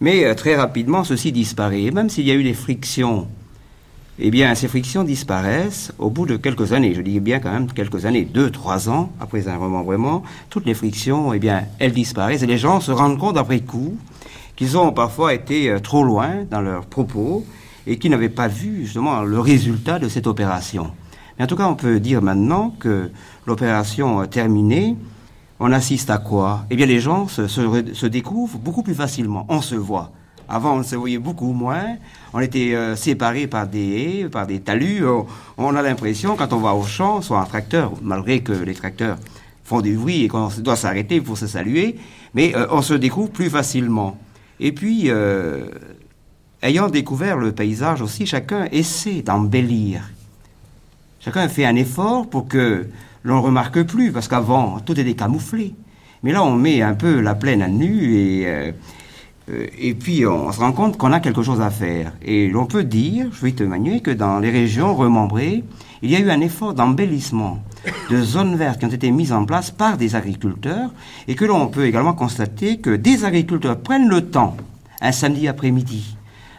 [0.00, 1.82] Mais très rapidement, ceci disparaît.
[1.82, 3.28] Et même s'il y a eu des frictions,
[4.18, 6.94] eh bien, ces frictions disparaissent au bout de quelques années.
[6.94, 10.22] Je dis bien quand même quelques années, deux, trois ans après un remembrement.
[10.50, 13.96] Toutes les frictions, eh bien, elles disparaissent et les gens se rendent compte après coup
[14.54, 17.44] qu'ils ont parfois été euh, trop loin dans leurs propos
[17.88, 20.92] et qui n'avaient pas vu justement le résultat de cette opération.
[21.36, 23.10] Mais en tout cas, on peut dire maintenant que
[23.46, 24.96] l'opération terminée,
[25.58, 26.66] on assiste à quoi?
[26.70, 29.44] Eh bien, les gens se, découvrent beaucoup plus facilement.
[29.48, 30.12] On se voit.
[30.48, 31.96] Avant, on se voyait beaucoup moins.
[32.32, 35.04] On était euh, séparés par des par des talus.
[35.56, 39.18] On, a l'impression, quand on va au champ, soit un tracteur, malgré que les tracteurs
[39.64, 41.96] font du bruit et qu'on doit s'arrêter pour se saluer,
[42.34, 44.18] mais euh, on se découvre plus facilement.
[44.60, 45.66] Et puis, euh,
[46.62, 50.02] ayant découvert le paysage aussi, chacun essaie d'embellir.
[51.20, 52.86] Chacun fait un effort pour que
[53.22, 55.74] l'on ne remarque plus, parce qu'avant, tout était camouflé.
[56.22, 58.72] Mais là, on met un peu la plaine à nu et, euh, euh,
[59.48, 62.12] et puis on se rend compte qu'on a quelque chose à faire.
[62.22, 65.64] Et l'on peut dire, je vais te manuer, que dans les régions remembrées,
[66.02, 67.58] il y a eu un effort d'embellissement
[68.10, 70.90] de zones vertes qui ont été mises en place par des agriculteurs
[71.28, 74.56] et que l'on peut également constater que des agriculteurs prennent le temps,
[75.00, 76.16] un samedi après-midi,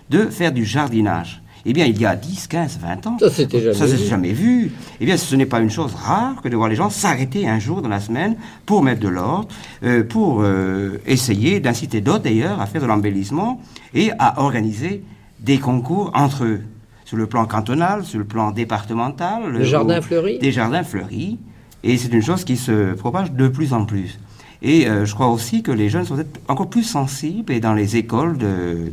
[0.10, 1.42] de faire du jardinage.
[1.68, 4.72] Eh bien, il y a 10, 15, 20 ans, ça s'était jamais, jamais, vu.
[5.02, 7.58] Eh bien, ce n'est pas une chose rare que de voir les gens s'arrêter un
[7.58, 8.36] jour dans la semaine
[8.68, 9.48] pour mettre de l'ordre,
[9.84, 13.62] euh, pour euh, essayer d'inciter d'autres d'ailleurs à faire de l'embellissement
[13.96, 15.04] et à organiser
[15.40, 16.62] des concours entre eux
[17.04, 19.52] sur le plan cantonal, sur le plan départemental.
[19.52, 21.40] Le, jardin fleuri Des jardins fleuris.
[21.84, 24.20] Et c'est une chose qui se propage de plus en plus.
[24.66, 27.98] Et euh, je crois aussi que les jeunes sont encore plus sensibles, et dans les
[27.98, 28.40] écoles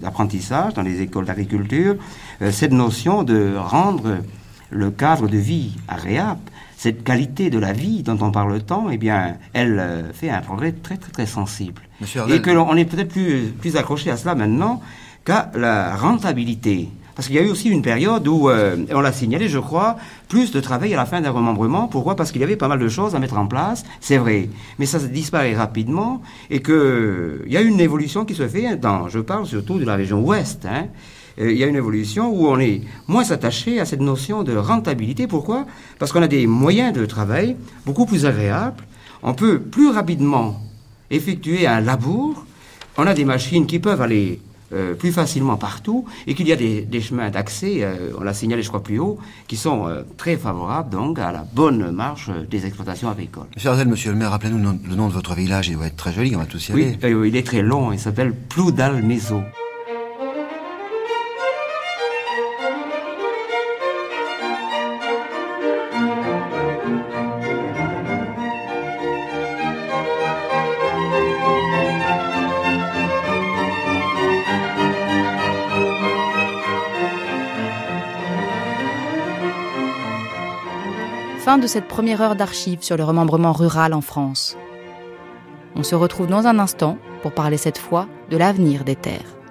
[0.03, 1.97] d'apprentissage, dans les écoles d'agriculture,
[2.43, 4.18] euh, cette notion de rendre
[4.68, 6.43] le cadre de vie agréable,
[6.77, 10.43] cette qualité de la vie dont on parle tant, eh bien, elle euh, fait un
[10.43, 11.81] progrès très, très, très sensible.
[12.29, 14.83] et que l'on est peut-être plus, plus accroché à cela maintenant
[15.25, 19.13] qu'à la rentabilité parce qu'il y a eu aussi une période où, euh, on l'a
[19.13, 19.97] signalé, je crois,
[20.29, 21.89] plus de travail à la fin d'un remembrement.
[21.89, 22.17] Pourquoi?
[22.17, 24.49] Parce qu'il y avait pas mal de choses à mettre en place, c'est vrai.
[24.79, 29.19] Mais ça disparaît rapidement et qu'il y a une évolution qui se fait dans, je
[29.19, 30.67] parle surtout de la région ouest.
[30.67, 30.87] Hein.
[31.41, 34.55] Euh, il y a une évolution où on est moins attaché à cette notion de
[34.57, 35.27] rentabilité.
[35.27, 35.67] Pourquoi?
[35.99, 37.57] Parce qu'on a des moyens de travail
[37.87, 38.83] beaucoup plus agréables.
[39.23, 40.61] On peut plus rapidement
[41.11, 42.45] effectuer un labour.
[42.99, 44.41] On a des machines qui peuvent aller
[44.73, 48.62] euh, plus facilement partout et qu'il y a des, chemins d'accès, euh, on l'a signalé
[48.62, 49.18] je crois plus haut,
[49.49, 53.47] qui sont euh, très favorables donc à la bonne marche des exploitations agricoles.
[53.55, 56.12] Monsieur Arzel, monsieur le maire, rappelez-nous le, nom de votre village, il doit être très
[56.12, 56.99] joli, on va tous y aller.
[57.03, 59.43] Oui, il est très long, il s'appelle Ploudal-Mézo.
[81.45, 84.57] Fin de cette première heure d'archives sur le remembrement rural en France.
[85.74, 89.41] On se retrouve dans un instant pour parler cette fois de l'avenir des terres.